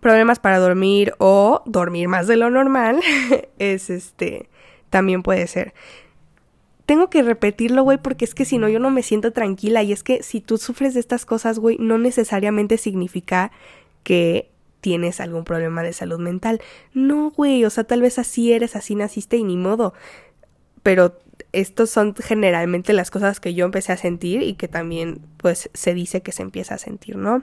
problemas 0.00 0.40
para 0.40 0.58
dormir 0.58 1.14
o 1.18 1.62
dormir 1.64 2.08
más 2.08 2.26
de 2.26 2.36
lo 2.36 2.50
normal 2.50 3.00
es 3.58 3.90
este, 3.90 4.48
también 4.90 5.22
puede 5.22 5.46
ser. 5.46 5.74
Tengo 6.86 7.10
que 7.10 7.22
repetirlo, 7.22 7.82
güey, 7.82 7.98
porque 7.98 8.24
es 8.24 8.34
que 8.34 8.44
si 8.44 8.58
no 8.58 8.68
yo 8.68 8.80
no 8.80 8.90
me 8.90 9.02
siento 9.02 9.32
tranquila 9.32 9.82
y 9.82 9.92
es 9.92 10.02
que 10.02 10.22
si 10.22 10.40
tú 10.40 10.58
sufres 10.58 10.94
de 10.94 11.00
estas 11.00 11.24
cosas, 11.24 11.58
güey, 11.58 11.76
no 11.78 11.98
necesariamente 11.98 12.78
significa 12.78 13.52
que 14.02 14.50
tienes 14.80 15.20
algún 15.20 15.44
problema 15.44 15.82
de 15.82 15.92
salud 15.92 16.18
mental. 16.18 16.62
No, 16.94 17.30
güey, 17.30 17.64
o 17.64 17.70
sea, 17.70 17.84
tal 17.84 18.00
vez 18.00 18.18
así 18.18 18.52
eres, 18.52 18.74
así 18.74 18.94
naciste 18.94 19.36
y 19.36 19.44
ni 19.44 19.56
modo 19.56 19.92
pero 20.82 21.18
estos 21.52 21.90
son 21.90 22.14
generalmente 22.14 22.92
las 22.92 23.10
cosas 23.10 23.40
que 23.40 23.54
yo 23.54 23.64
empecé 23.64 23.92
a 23.92 23.96
sentir 23.96 24.42
y 24.42 24.54
que 24.54 24.68
también 24.68 25.20
pues 25.38 25.70
se 25.74 25.94
dice 25.94 26.22
que 26.22 26.32
se 26.32 26.42
empieza 26.42 26.74
a 26.74 26.78
sentir, 26.78 27.16
¿no? 27.16 27.42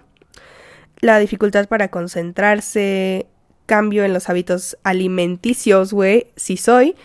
La 0.99 1.19
dificultad 1.19 1.67
para 1.67 1.89
concentrarse, 1.89 3.27
cambio 3.65 4.03
en 4.03 4.13
los 4.13 4.29
hábitos 4.29 4.77
alimenticios, 4.83 5.91
güey, 5.91 6.27
si 6.35 6.57
soy, 6.57 6.95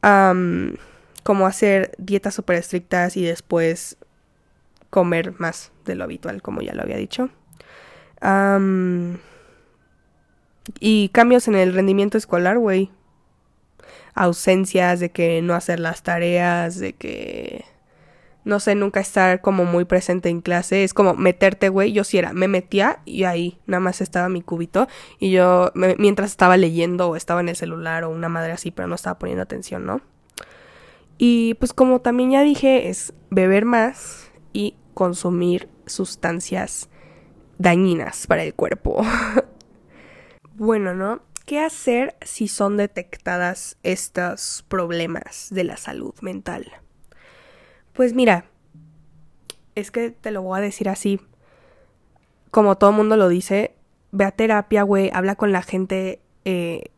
como 0.00 1.46
hacer 1.46 1.92
dietas 1.98 2.34
súper 2.34 2.56
estrictas 2.56 3.16
y 3.16 3.22
después 3.24 3.96
comer 4.90 5.34
más 5.38 5.72
de 5.84 5.94
lo 5.94 6.04
habitual, 6.04 6.42
como 6.42 6.62
ya 6.62 6.74
lo 6.74 6.82
había 6.82 6.96
dicho. 6.96 7.30
y 10.78 11.08
cambios 11.10 11.48
en 11.48 11.54
el 11.54 11.72
rendimiento 11.72 12.18
escolar, 12.18 12.58
güey 12.58 12.90
ausencias, 14.20 15.00
de 15.00 15.10
que 15.10 15.40
no 15.40 15.54
hacer 15.54 15.80
las 15.80 16.02
tareas, 16.02 16.78
de 16.78 16.92
que 16.92 17.64
no 18.44 18.58
sé, 18.58 18.74
nunca 18.74 19.00
estar 19.00 19.40
como 19.40 19.64
muy 19.64 19.84
presente 19.84 20.28
en 20.28 20.40
clase, 20.40 20.82
es 20.82 20.94
como 20.94 21.14
meterte, 21.14 21.68
güey, 21.68 21.92
yo 21.92 22.04
sí 22.04 22.18
era, 22.18 22.32
me 22.32 22.48
metía 22.48 23.00
y 23.04 23.24
ahí 23.24 23.58
nada 23.66 23.80
más 23.80 24.00
estaba 24.00 24.28
mi 24.28 24.42
cubito 24.42 24.88
y 25.18 25.30
yo 25.30 25.72
mientras 25.74 26.30
estaba 26.30 26.56
leyendo 26.56 27.08
o 27.08 27.16
estaba 27.16 27.40
en 27.40 27.50
el 27.50 27.56
celular 27.56 28.04
o 28.04 28.10
una 28.10 28.28
madre 28.28 28.52
así, 28.52 28.70
pero 28.70 28.88
no 28.88 28.94
estaba 28.94 29.18
poniendo 29.18 29.42
atención, 29.42 29.84
¿no? 29.84 30.00
Y 31.18 31.54
pues 31.54 31.74
como 31.74 32.00
también 32.00 32.30
ya 32.30 32.42
dije, 32.42 32.88
es 32.88 33.12
beber 33.30 33.66
más 33.66 34.30
y 34.52 34.74
consumir 34.94 35.68
sustancias 35.86 36.88
dañinas 37.58 38.26
para 38.26 38.42
el 38.42 38.54
cuerpo. 38.54 39.02
Bueno, 40.60 40.92
¿no? 40.92 41.22
¿Qué 41.44 41.58
hacer 41.58 42.16
si 42.22 42.48
son 42.48 42.76
detectadas 42.76 43.76
estos 43.82 44.64
problemas 44.68 45.48
de 45.50 45.64
la 45.64 45.76
salud 45.76 46.14
mental? 46.20 46.70
Pues 47.92 48.14
mira, 48.14 48.44
es 49.74 49.90
que 49.90 50.10
te 50.10 50.30
lo 50.30 50.42
voy 50.42 50.58
a 50.58 50.62
decir 50.62 50.88
así, 50.88 51.20
como 52.50 52.76
todo 52.78 52.92
mundo 52.92 53.16
lo 53.16 53.28
dice, 53.28 53.74
ve 54.12 54.24
a 54.24 54.30
terapia, 54.30 54.82
güey, 54.82 55.10
habla 55.12 55.36
con 55.36 55.52
la 55.52 55.62
gente 55.62 56.20
eh, 56.44 56.90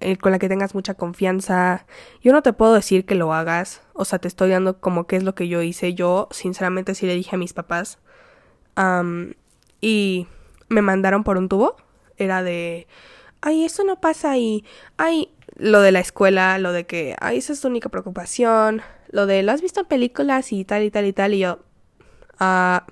eh, 0.00 0.16
con 0.16 0.32
la 0.32 0.38
que 0.38 0.48
tengas 0.48 0.74
mucha 0.74 0.94
confianza. 0.94 1.84
Yo 2.22 2.32
no 2.32 2.42
te 2.42 2.54
puedo 2.54 2.72
decir 2.72 3.04
que 3.04 3.14
lo 3.14 3.34
hagas, 3.34 3.82
o 3.92 4.06
sea, 4.06 4.18
te 4.18 4.28
estoy 4.28 4.50
dando 4.50 4.80
como 4.80 5.06
qué 5.06 5.16
es 5.16 5.24
lo 5.24 5.34
que 5.34 5.46
yo 5.46 5.60
hice. 5.60 5.94
Yo, 5.94 6.28
sinceramente, 6.30 6.94
sí 6.94 7.06
le 7.06 7.14
dije 7.14 7.36
a 7.36 7.38
mis 7.38 7.52
papás. 7.52 7.98
y 9.80 10.26
me 10.68 10.82
mandaron 10.82 11.24
por 11.24 11.36
un 11.36 11.48
tubo. 11.48 11.76
Era 12.16 12.42
de, 12.42 12.86
ay, 13.40 13.64
eso 13.64 13.84
no 13.84 14.00
pasa 14.00 14.30
ahí. 14.30 14.64
Ay, 14.96 15.30
lo 15.56 15.80
de 15.80 15.92
la 15.92 16.00
escuela, 16.00 16.58
lo 16.58 16.72
de 16.72 16.86
que, 16.86 17.16
ay, 17.20 17.38
esa 17.38 17.52
es 17.52 17.60
tu 17.60 17.68
única 17.68 17.88
preocupación. 17.88 18.82
Lo 19.10 19.26
de, 19.26 19.42
lo 19.42 19.52
has 19.52 19.62
visto 19.62 19.80
en 19.80 19.86
películas 19.86 20.52
y 20.52 20.64
tal 20.64 20.82
y 20.84 20.90
tal 20.90 21.06
y 21.06 21.12
tal. 21.12 21.34
Y 21.34 21.40
yo, 21.40 21.60
ah 22.38 22.86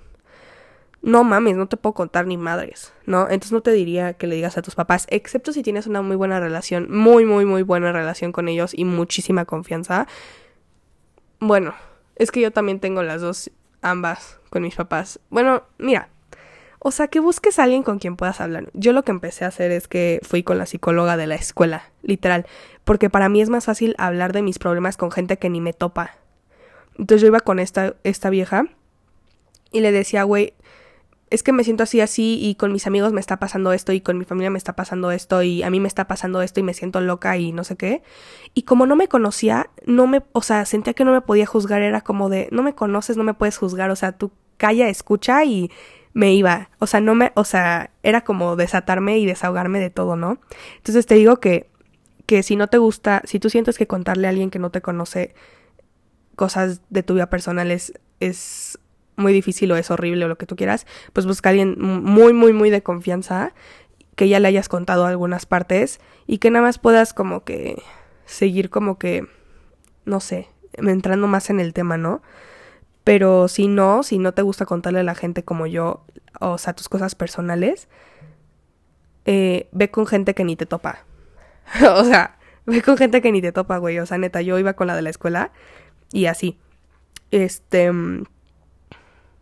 no 1.02 1.24
mames, 1.24 1.56
no 1.56 1.68
te 1.68 1.76
puedo 1.76 1.94
contar 1.94 2.26
ni 2.26 2.36
madres, 2.36 2.92
¿no? 3.06 3.22
Entonces 3.22 3.52
no 3.52 3.62
te 3.62 3.70
diría 3.70 4.14
que 4.14 4.26
le 4.26 4.34
digas 4.34 4.58
a 4.58 4.62
tus 4.62 4.74
papás, 4.74 5.06
excepto 5.10 5.52
si 5.52 5.62
tienes 5.62 5.86
una 5.86 6.02
muy 6.02 6.16
buena 6.16 6.40
relación, 6.40 6.90
muy, 6.90 7.24
muy, 7.24 7.44
muy 7.44 7.62
buena 7.62 7.92
relación 7.92 8.32
con 8.32 8.48
ellos 8.48 8.72
y 8.74 8.84
muchísima 8.84 9.44
confianza. 9.44 10.08
Bueno, 11.38 11.74
es 12.16 12.32
que 12.32 12.40
yo 12.40 12.50
también 12.50 12.80
tengo 12.80 13.02
las 13.02 13.20
dos, 13.20 13.50
ambas, 13.80 14.40
con 14.50 14.62
mis 14.62 14.74
papás. 14.74 15.20
Bueno, 15.30 15.62
mira, 15.78 16.08
o 16.80 16.90
sea, 16.90 17.08
que 17.08 17.20
busques 17.20 17.58
a 17.58 17.64
alguien 17.64 17.82
con 17.82 17.98
quien 17.98 18.16
puedas 18.16 18.40
hablar. 18.40 18.70
Yo 18.72 18.92
lo 18.92 19.02
que 19.02 19.10
empecé 19.10 19.44
a 19.44 19.48
hacer 19.48 19.70
es 19.70 19.88
que 19.88 20.20
fui 20.22 20.42
con 20.42 20.58
la 20.58 20.66
psicóloga 20.66 21.16
de 21.16 21.26
la 21.26 21.34
escuela, 21.34 21.90
literal, 22.02 22.46
porque 22.84 23.10
para 23.10 23.28
mí 23.28 23.40
es 23.40 23.48
más 23.48 23.64
fácil 23.64 23.94
hablar 23.98 24.32
de 24.32 24.42
mis 24.42 24.58
problemas 24.58 24.96
con 24.96 25.10
gente 25.10 25.38
que 25.38 25.50
ni 25.50 25.60
me 25.60 25.72
topa. 25.72 26.16
Entonces 26.96 27.22
yo 27.22 27.28
iba 27.28 27.40
con 27.40 27.58
esta, 27.58 27.94
esta 28.04 28.30
vieja 28.30 28.64
y 29.72 29.80
le 29.80 29.92
decía, 29.92 30.22
güey, 30.22 30.54
es 31.30 31.42
que 31.42 31.52
me 31.52 31.64
siento 31.64 31.82
así, 31.82 32.00
así, 32.00 32.38
y 32.40 32.54
con 32.54 32.72
mis 32.72 32.86
amigos 32.86 33.12
me 33.12 33.20
está 33.20 33.38
pasando 33.38 33.72
esto, 33.72 33.92
y 33.92 34.00
con 34.00 34.16
mi 34.18 34.24
familia 34.24 34.50
me 34.50 34.58
está 34.58 34.74
pasando 34.74 35.10
esto, 35.10 35.42
y 35.42 35.62
a 35.62 35.70
mí 35.70 35.78
me 35.78 35.88
está 35.88 36.08
pasando 36.08 36.40
esto, 36.40 36.60
y 36.60 36.62
me 36.62 36.74
siento 36.74 37.00
loca, 37.00 37.36
y 37.36 37.52
no 37.52 37.64
sé 37.64 37.76
qué. 37.76 38.02
Y 38.54 38.62
como 38.62 38.86
no 38.86 38.96
me 38.96 39.08
conocía, 39.08 39.68
no 39.84 40.06
me, 40.06 40.22
o 40.32 40.42
sea, 40.42 40.64
sentía 40.64 40.94
que 40.94 41.04
no 41.04 41.12
me 41.12 41.20
podía 41.20 41.46
juzgar, 41.46 41.82
era 41.82 42.00
como 42.00 42.30
de, 42.30 42.48
no 42.50 42.62
me 42.62 42.74
conoces, 42.74 43.16
no 43.16 43.24
me 43.24 43.34
puedes 43.34 43.58
juzgar, 43.58 43.90
o 43.90 43.96
sea, 43.96 44.12
tú 44.12 44.32
calla, 44.56 44.88
escucha, 44.88 45.44
y 45.44 45.70
me 46.12 46.32
iba. 46.34 46.70
O 46.78 46.86
sea, 46.86 47.00
no 47.00 47.14
me, 47.14 47.32
o 47.34 47.44
sea, 47.44 47.90
era 48.02 48.22
como 48.22 48.56
desatarme 48.56 49.18
y 49.18 49.26
desahogarme 49.26 49.80
de 49.80 49.90
todo, 49.90 50.16
¿no? 50.16 50.38
Entonces 50.76 51.06
te 51.06 51.14
digo 51.14 51.38
que, 51.38 51.70
que 52.26 52.42
si 52.42 52.56
no 52.56 52.68
te 52.68 52.78
gusta, 52.78 53.22
si 53.24 53.38
tú 53.38 53.50
sientes 53.50 53.78
que 53.78 53.86
contarle 53.86 54.26
a 54.26 54.30
alguien 54.30 54.50
que 54.50 54.58
no 54.58 54.70
te 54.70 54.82
conoce 54.82 55.34
cosas 56.36 56.82
de 56.90 57.02
tu 57.02 57.14
vida 57.14 57.30
personal 57.30 57.70
es, 57.70 57.92
es 58.20 58.78
muy 59.16 59.32
difícil 59.32 59.70
o 59.72 59.76
es 59.76 59.90
horrible 59.90 60.24
o 60.24 60.28
lo 60.28 60.38
que 60.38 60.46
tú 60.46 60.56
quieras, 60.56 60.86
pues 61.12 61.26
busca 61.26 61.48
a 61.48 61.50
alguien 61.50 61.76
muy, 61.78 62.32
muy, 62.32 62.52
muy 62.52 62.70
de 62.70 62.82
confianza, 62.82 63.52
que 64.14 64.28
ya 64.28 64.40
le 64.40 64.48
hayas 64.48 64.68
contado 64.68 65.06
algunas 65.06 65.46
partes 65.46 66.00
y 66.26 66.38
que 66.38 66.50
nada 66.50 66.64
más 66.64 66.78
puedas 66.78 67.12
como 67.12 67.44
que 67.44 67.82
seguir 68.24 68.70
como 68.70 68.98
que, 68.98 69.26
no 70.04 70.20
sé, 70.20 70.48
entrando 70.72 71.26
más 71.28 71.50
en 71.50 71.60
el 71.60 71.72
tema, 71.72 71.98
¿no? 71.98 72.22
Pero 73.08 73.48
si 73.48 73.68
no, 73.68 74.02
si 74.02 74.18
no 74.18 74.34
te 74.34 74.42
gusta 74.42 74.66
contarle 74.66 75.00
a 75.00 75.02
la 75.02 75.14
gente 75.14 75.42
como 75.42 75.66
yo, 75.66 76.04
o 76.40 76.58
sea, 76.58 76.74
tus 76.74 76.90
cosas 76.90 77.14
personales, 77.14 77.88
eh, 79.24 79.66
ve 79.72 79.90
con 79.90 80.06
gente 80.06 80.34
que 80.34 80.44
ni 80.44 80.56
te 80.56 80.66
topa. 80.66 81.06
o 81.96 82.04
sea, 82.04 82.36
ve 82.66 82.82
con 82.82 82.98
gente 82.98 83.22
que 83.22 83.32
ni 83.32 83.40
te 83.40 83.50
topa, 83.50 83.78
güey. 83.78 83.98
O 83.98 84.04
sea, 84.04 84.18
neta, 84.18 84.42
yo 84.42 84.58
iba 84.58 84.74
con 84.74 84.88
la 84.88 84.94
de 84.94 85.00
la 85.00 85.08
escuela 85.08 85.52
y 86.12 86.26
así. 86.26 86.58
Este 87.30 87.90
mm, 87.90 88.24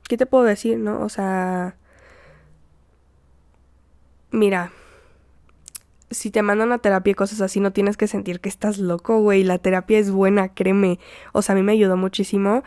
¿Qué 0.09 0.17
te 0.17 0.27
puedo 0.27 0.45
decir, 0.45 0.79
no? 0.79 1.01
O 1.01 1.09
sea... 1.09 1.75
Mira, 4.31 4.71
si 6.13 6.31
te 6.31 6.43
mandan 6.43 6.71
a 6.71 6.79
terapia 6.79 7.11
y 7.11 7.15
cosas 7.15 7.41
así, 7.41 7.59
no 7.59 7.73
tienes 7.73 7.97
que 7.97 8.07
sentir 8.07 8.39
que 8.39 8.49
estás 8.49 8.79
loco, 8.79 9.19
güey. 9.19 9.43
La 9.43 9.59
terapia 9.59 9.99
es 9.99 10.13
buena, 10.13 10.55
créeme. 10.55 11.01
O 11.33 11.43
sea, 11.43 11.55
a 11.55 11.57
mí 11.57 11.65
me 11.65 11.73
ayudó 11.73 11.97
muchísimo. 11.97 12.63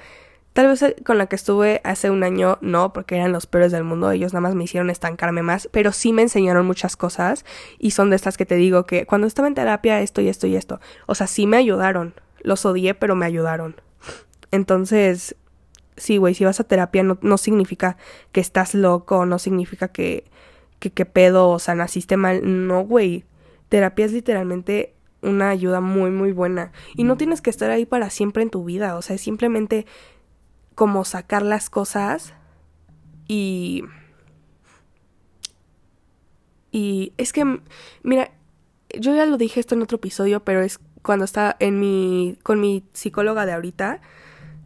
Tal 0.59 0.67
vez 0.67 0.81
eh, 0.81 0.97
con 1.05 1.17
la 1.17 1.27
que 1.27 1.37
estuve 1.37 1.79
hace 1.85 2.09
un 2.09 2.21
año, 2.21 2.57
no, 2.59 2.91
porque 2.91 3.15
eran 3.15 3.31
los 3.31 3.45
peores 3.45 3.71
del 3.71 3.85
mundo. 3.85 4.11
Ellos 4.11 4.33
nada 4.33 4.41
más 4.41 4.55
me 4.55 4.65
hicieron 4.65 4.89
estancarme 4.89 5.41
más, 5.41 5.69
pero 5.71 5.93
sí 5.93 6.11
me 6.11 6.21
enseñaron 6.21 6.65
muchas 6.65 6.97
cosas. 6.97 7.45
Y 7.77 7.91
son 7.91 8.09
de 8.09 8.17
estas 8.17 8.35
que 8.35 8.45
te 8.45 8.55
digo 8.55 8.85
que 8.85 9.05
cuando 9.05 9.25
estaba 9.25 9.47
en 9.47 9.55
terapia, 9.55 10.01
esto 10.01 10.19
y 10.19 10.27
esto 10.27 10.47
y 10.47 10.57
esto. 10.57 10.81
O 11.05 11.15
sea, 11.15 11.27
sí 11.27 11.47
me 11.47 11.55
ayudaron. 11.55 12.13
Los 12.41 12.65
odié, 12.65 12.93
pero 12.93 13.15
me 13.15 13.25
ayudaron. 13.25 13.77
Entonces, 14.51 15.37
sí, 15.95 16.17
güey, 16.17 16.33
si 16.33 16.43
vas 16.43 16.59
a 16.59 16.65
terapia 16.65 17.03
no, 17.03 17.17
no 17.21 17.37
significa 17.37 17.95
que 18.33 18.41
estás 18.41 18.73
loco, 18.73 19.25
no 19.25 19.39
significa 19.39 19.87
que, 19.87 20.25
que, 20.79 20.91
que 20.91 21.05
pedo, 21.05 21.47
o 21.47 21.59
sea, 21.59 21.73
naciste 21.73 22.17
mal. 22.17 22.41
No, 22.43 22.81
güey. 22.81 23.23
Terapia 23.69 24.07
es 24.07 24.11
literalmente 24.11 24.93
una 25.21 25.51
ayuda 25.51 25.79
muy, 25.79 26.11
muy 26.11 26.33
buena. 26.33 26.73
Y 26.95 27.05
no 27.05 27.15
tienes 27.15 27.39
que 27.39 27.49
estar 27.49 27.71
ahí 27.71 27.85
para 27.85 28.09
siempre 28.09 28.43
en 28.43 28.49
tu 28.49 28.65
vida, 28.65 28.97
o 28.97 29.01
sea, 29.01 29.15
es 29.15 29.21
simplemente 29.21 29.85
como 30.79 31.03
sacar 31.03 31.41
las 31.41 31.69
cosas 31.69 32.33
y... 33.27 33.83
Y 36.71 37.11
es 37.17 37.33
que, 37.33 37.43
mira, 38.01 38.31
yo 38.97 39.13
ya 39.13 39.25
lo 39.25 39.35
dije 39.35 39.59
esto 39.59 39.75
en 39.75 39.81
otro 39.81 39.97
episodio, 39.97 40.45
pero 40.45 40.61
es 40.61 40.79
cuando 41.01 41.25
estaba 41.25 41.57
en 41.59 41.81
mi, 41.81 42.39
con 42.43 42.61
mi 42.61 42.85
psicóloga 42.93 43.45
de 43.45 43.51
ahorita, 43.51 43.99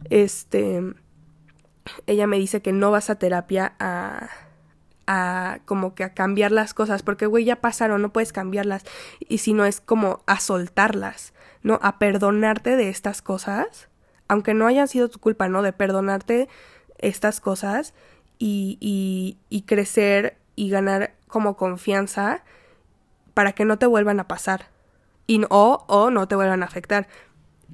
este, 0.08 0.94
ella 2.06 2.28
me 2.28 2.38
dice 2.38 2.62
que 2.62 2.72
no 2.72 2.92
vas 2.92 3.10
a 3.10 3.16
terapia 3.16 3.74
a 3.80 4.28
a 5.08 5.58
como 5.64 5.96
que 5.96 6.04
a 6.04 6.14
cambiar 6.14 6.52
las 6.52 6.74
cosas, 6.74 7.02
porque 7.02 7.26
güey 7.26 7.44
ya 7.44 7.56
pasaron, 7.56 8.02
no 8.02 8.12
puedes 8.12 8.32
cambiarlas, 8.32 8.84
y 9.18 9.38
si 9.38 9.52
no 9.52 9.64
es 9.64 9.80
como 9.80 10.22
a 10.26 10.38
soltarlas, 10.38 11.34
¿no? 11.62 11.80
A 11.82 11.98
perdonarte 11.98 12.76
de 12.76 12.88
estas 12.88 13.20
cosas, 13.20 13.88
aunque 14.28 14.54
no 14.54 14.66
hayan 14.66 14.88
sido 14.88 15.08
tu 15.08 15.18
culpa, 15.18 15.48
¿no? 15.48 15.62
De 15.62 15.72
perdonarte 15.72 16.48
estas 16.98 17.40
cosas 17.40 17.94
y, 18.38 18.78
y, 18.80 19.38
y 19.48 19.62
crecer 19.62 20.36
y 20.56 20.70
ganar 20.70 21.14
como 21.28 21.56
confianza 21.56 22.42
para 23.34 23.52
que 23.52 23.64
no 23.64 23.78
te 23.78 23.86
vuelvan 23.86 24.20
a 24.20 24.28
pasar 24.28 24.68
y 25.26 25.42
o, 25.50 25.84
o 25.88 26.10
no 26.10 26.28
te 26.28 26.36
vuelvan 26.36 26.62
a 26.62 26.66
afectar. 26.66 27.08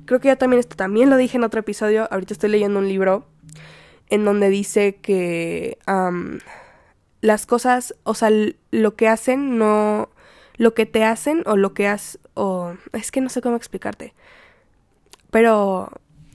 Creo 0.07 0.21
que 0.21 0.29
ya 0.29 0.37
también 0.37 0.61
esto 0.61 0.77
también 0.77 1.11
lo 1.11 1.17
dije 1.17 1.37
en 1.37 1.45
otro 1.45 1.61
episodio, 1.61 2.09
ahorita 2.11 2.33
estoy 2.33 2.51
leyendo 2.51 2.79
un 2.79 2.89
libro 2.89 3.27
en 4.09 4.25
donde 4.25 4.49
dice 4.49 4.97
que 4.97 5.79
las 7.21 7.47
cosas, 7.47 7.95
o 8.03 8.15
sea, 8.15 8.31
lo 8.71 8.97
que 8.97 9.09
hacen 9.09 9.59
no, 9.59 10.09
lo 10.57 10.75
que 10.75 10.87
te 10.87 11.05
hacen 11.05 11.43
o 11.47 11.57
lo 11.57 11.75
que 11.75 11.87
has, 11.87 12.19
o 12.35 12.75
es 12.93 13.11
que 13.11 13.21
no 13.21 13.29
sé 13.29 13.41
cómo 13.41 13.57
explicarte. 13.57 14.15
Pero, 15.31 15.91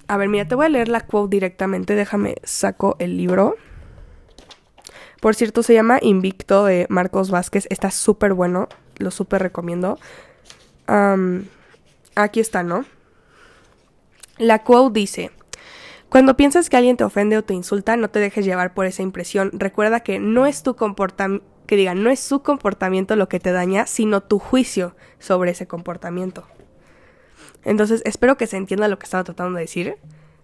a 0.08 0.18
ver, 0.18 0.30
mira, 0.30 0.48
te 0.48 0.56
voy 0.56 0.66
a 0.66 0.70
leer 0.70 0.88
la 0.88 1.02
quote 1.02 1.36
directamente, 1.36 1.96
déjame, 1.96 2.36
saco 2.44 2.96
el 3.00 3.18
libro. 3.18 3.56
Por 5.22 5.36
cierto, 5.36 5.64
se 5.64 5.74
llama 5.74 5.98
Invicto 6.02 6.66
de 6.66 6.86
Marcos 6.90 7.32
Vázquez, 7.32 7.68
está 7.70 7.92
súper 7.92 8.34
bueno, 8.34 8.68
lo 8.98 9.12
súper 9.12 9.42
recomiendo. 9.42 9.98
aquí 12.16 12.40
está, 12.40 12.64
¿no? 12.64 12.86
La 14.38 14.64
quote 14.64 15.00
dice, 15.00 15.32
cuando 16.10 16.38
piensas 16.38 16.70
que 16.70 16.78
alguien 16.78 16.98
te 16.98 17.04
ofende 17.04 17.38
o 17.38 17.44
te 17.44 17.54
insulta, 17.54 17.98
no 17.98 18.10
te 18.10 18.20
dejes 18.20 18.46
llevar 18.46 18.74
por 18.74 18.86
esa 18.86 19.02
impresión. 19.02 19.52
Recuerda 19.54 20.02
que 20.02 20.20
no 20.20 20.46
es 20.46 20.64
tu 20.64 20.76
comportamiento, 20.76 21.46
que 21.66 21.76
diga, 21.76 21.96
no 21.96 22.10
es 22.10 22.20
su 22.20 22.44
comportamiento 22.44 23.16
lo 23.16 23.28
que 23.28 23.40
te 23.40 23.52
daña, 23.52 23.88
sino 23.88 24.22
tu 24.22 24.40
juicio 24.40 24.96
sobre 25.20 25.52
ese 25.52 25.68
comportamiento. 25.68 26.46
Entonces, 27.66 28.02
espero 28.06 28.38
que 28.38 28.48
se 28.48 28.58
entienda 28.58 28.88
lo 28.88 28.98
que 28.98 29.06
estaba 29.06 29.24
tratando 29.24 29.56
de 29.56 29.62
decir, 29.62 29.98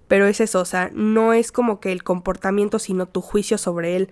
pero 0.08 0.28
es 0.28 0.42
eso, 0.42 0.60
o 0.60 0.66
sea, 0.66 0.92
no 0.94 1.32
es 1.32 1.52
como 1.52 1.80
que 1.80 1.94
el 1.94 2.04
comportamiento, 2.04 2.80
sino 2.80 3.06
tu 3.06 3.22
juicio 3.22 3.58
sobre 3.58 3.96
él. 3.96 4.10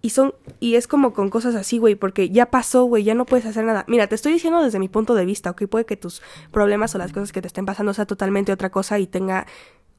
Y 0.00 0.10
son 0.10 0.34
y 0.60 0.76
es 0.76 0.86
como 0.86 1.14
con 1.14 1.30
cosas 1.30 1.54
así, 1.54 1.78
güey, 1.78 1.94
porque 1.94 2.28
ya 2.28 2.46
pasó, 2.46 2.84
güey, 2.84 3.04
ya 3.04 3.14
no 3.14 3.24
puedes 3.24 3.46
hacer 3.46 3.64
nada. 3.64 3.84
Mira, 3.88 4.06
te 4.06 4.14
estoy 4.14 4.34
diciendo 4.34 4.62
desde 4.62 4.78
mi 4.78 4.88
punto 4.88 5.14
de 5.14 5.24
vista, 5.24 5.50
ok, 5.50 5.64
puede 5.66 5.86
que 5.86 5.96
tus 5.96 6.22
problemas 6.52 6.94
o 6.94 6.98
las 6.98 7.12
cosas 7.12 7.32
que 7.32 7.40
te 7.40 7.46
estén 7.48 7.64
pasando 7.64 7.94
sea 7.94 8.04
totalmente 8.04 8.52
otra 8.52 8.70
cosa 8.70 8.98
y 8.98 9.06
tenga 9.06 9.46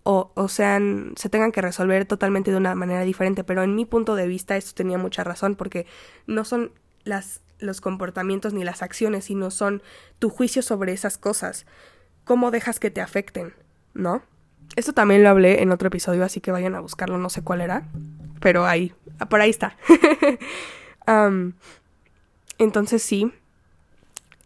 o, 0.03 0.31
o 0.35 0.47
sean, 0.47 1.13
se 1.15 1.29
tengan 1.29 1.51
que 1.51 1.61
resolver 1.61 2.05
totalmente 2.05 2.51
de 2.51 2.57
una 2.57 2.75
manera 2.75 3.01
diferente, 3.01 3.43
pero 3.43 3.63
en 3.63 3.75
mi 3.75 3.85
punto 3.85 4.15
de 4.15 4.27
vista 4.27 4.55
esto 4.55 4.73
tenía 4.75 4.99
mucha 4.99 5.23
razón 5.23 5.55
porque 5.55 5.87
no 6.27 6.45
son 6.45 6.71
las, 7.03 7.41
los 7.57 7.81
comportamientos 7.81 8.53
ni 8.53 8.63
las 8.63 8.83
acciones, 8.83 9.25
sino 9.25 9.49
son 9.49 9.81
tu 10.19 10.29
juicio 10.29 10.61
sobre 10.61 10.93
esas 10.93 11.17
cosas, 11.17 11.65
cómo 12.25 12.51
dejas 12.51 12.79
que 12.79 12.91
te 12.91 13.01
afecten, 13.01 13.53
¿no? 13.93 14.21
Esto 14.75 14.93
también 14.93 15.23
lo 15.23 15.29
hablé 15.29 15.61
en 15.61 15.71
otro 15.71 15.87
episodio, 15.87 16.25
así 16.25 16.41
que 16.41 16.51
vayan 16.51 16.75
a 16.75 16.81
buscarlo, 16.81 17.17
no 17.17 17.29
sé 17.29 17.41
cuál 17.41 17.61
era, 17.61 17.87
pero 18.41 18.65
ahí, 18.65 18.93
por 19.29 19.39
ahí 19.39 19.49
está. 19.49 19.77
entonces 22.57 23.01
sí, 23.01 23.31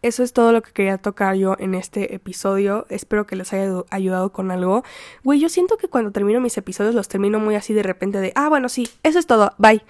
eso 0.02 0.22
es 0.22 0.32
todo 0.32 0.52
lo 0.52 0.62
que 0.62 0.72
quería 0.72 0.96
tocar 0.96 1.34
yo 1.36 1.56
en 1.58 1.74
este 1.74 2.14
episodio. 2.14 2.86
Espero 2.88 3.26
que 3.26 3.36
les 3.36 3.52
haya 3.52 3.82
ayudado 3.90 4.32
con 4.32 4.50
algo. 4.50 4.82
Güey, 5.24 5.40
yo 5.40 5.50
siento 5.50 5.76
que 5.76 5.88
cuando 5.88 6.10
termino 6.10 6.40
mis 6.40 6.56
episodios 6.56 6.94
los 6.94 7.08
termino 7.08 7.38
muy 7.38 7.54
así 7.54 7.74
de 7.74 7.82
repente 7.82 8.18
de, 8.20 8.32
ah, 8.34 8.48
bueno, 8.48 8.70
sí, 8.70 8.88
eso 9.02 9.18
es 9.18 9.26
todo, 9.26 9.52
bye. 9.58 9.82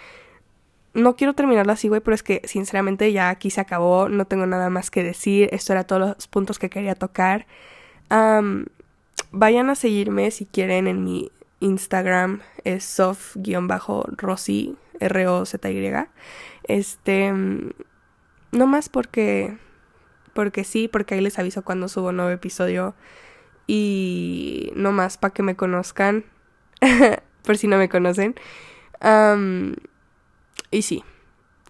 No 0.94 1.14
quiero 1.14 1.34
terminarlo 1.34 1.72
así, 1.72 1.86
güey, 1.86 2.00
pero 2.00 2.16
es 2.16 2.24
que 2.24 2.42
sinceramente 2.44 3.12
ya 3.12 3.28
aquí 3.30 3.50
se 3.50 3.60
acabó, 3.60 4.08
no 4.08 4.24
tengo 4.24 4.46
nada 4.46 4.68
más 4.70 4.90
que 4.90 5.04
decir. 5.04 5.48
Esto 5.52 5.72
era 5.72 5.84
todos 5.84 6.00
los 6.00 6.26
puntos 6.26 6.58
que 6.58 6.70
quería 6.70 6.96
tocar. 6.96 7.46
Vayan 8.10 9.70
a 9.70 9.74
seguirme 9.74 10.30
si 10.30 10.46
quieren 10.46 10.86
en 10.86 11.04
mi 11.04 11.30
Instagram, 11.60 12.40
es 12.64 12.84
soft-rosy, 12.84 14.76
R-O-Z-Y. 14.98 16.08
Este, 16.64 17.32
no 18.52 18.66
más 18.66 18.88
porque 18.88 19.56
porque 20.32 20.64
sí, 20.64 20.88
porque 20.88 21.14
ahí 21.14 21.20
les 21.20 21.38
aviso 21.38 21.62
cuando 21.62 21.88
subo 21.88 22.12
nuevo 22.12 22.30
episodio. 22.30 22.94
Y 23.66 24.72
no 24.74 24.92
más 24.92 25.18
para 25.18 25.34
que 25.34 25.42
me 25.42 25.56
conozcan. 25.56 26.24
por 27.44 27.56
si 27.56 27.66
no 27.66 27.76
me 27.78 27.88
conocen. 27.88 28.34
y 30.70 30.82
sí. 30.82 31.04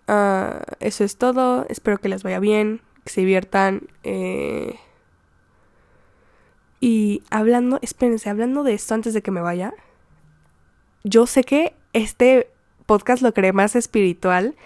Ah, 0.08 0.62
eso 0.80 1.04
es 1.04 1.16
todo. 1.16 1.66
Espero 1.68 1.98
que 1.98 2.08
les 2.08 2.22
vaya 2.22 2.40
bien. 2.40 2.80
Que 3.04 3.10
se 3.10 3.20
diviertan. 3.20 3.88
Eh, 4.02 4.78
y 6.80 7.22
hablando, 7.30 7.78
espérense, 7.82 8.30
hablando 8.30 8.62
de 8.62 8.72
esto 8.72 8.94
antes 8.94 9.14
de 9.14 9.22
que 9.22 9.30
me 9.30 9.42
vaya. 9.42 9.74
Yo 11.04 11.26
sé 11.26 11.44
que 11.44 11.74
este 11.92 12.50
podcast 12.86 13.22
lo 13.22 13.34
creé 13.34 13.52
más 13.52 13.76
espiritual 13.76 14.56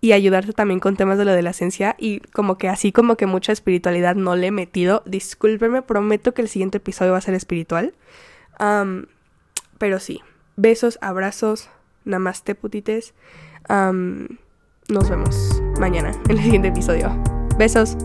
y 0.00 0.12
ayudarte 0.12 0.52
también 0.52 0.78
con 0.80 0.96
temas 0.96 1.18
de 1.18 1.24
lo 1.24 1.32
de 1.32 1.42
la 1.42 1.50
esencia 1.50 1.96
y 1.98 2.20
como 2.20 2.58
que 2.58 2.68
así 2.68 2.92
como 2.92 3.16
que 3.16 3.26
mucha 3.26 3.52
espiritualidad 3.52 4.14
no 4.14 4.36
le 4.36 4.48
he 4.48 4.50
metido. 4.50 5.02
Discúlpenme, 5.06 5.82
prometo 5.82 6.34
que 6.34 6.42
el 6.42 6.48
siguiente 6.48 6.78
episodio 6.78 7.12
va 7.12 7.18
a 7.18 7.22
ser 7.22 7.34
espiritual. 7.34 7.94
pero 9.78 9.98
sí, 9.98 10.20
besos, 10.56 10.98
abrazos, 11.00 11.70
namaste 12.04 12.54
putites. 12.54 13.14
nos 13.68 15.10
vemos 15.10 15.62
mañana 15.80 16.12
en 16.28 16.30
el 16.30 16.42
siguiente 16.42 16.68
episodio. 16.68 17.10
Besos. 17.58 17.96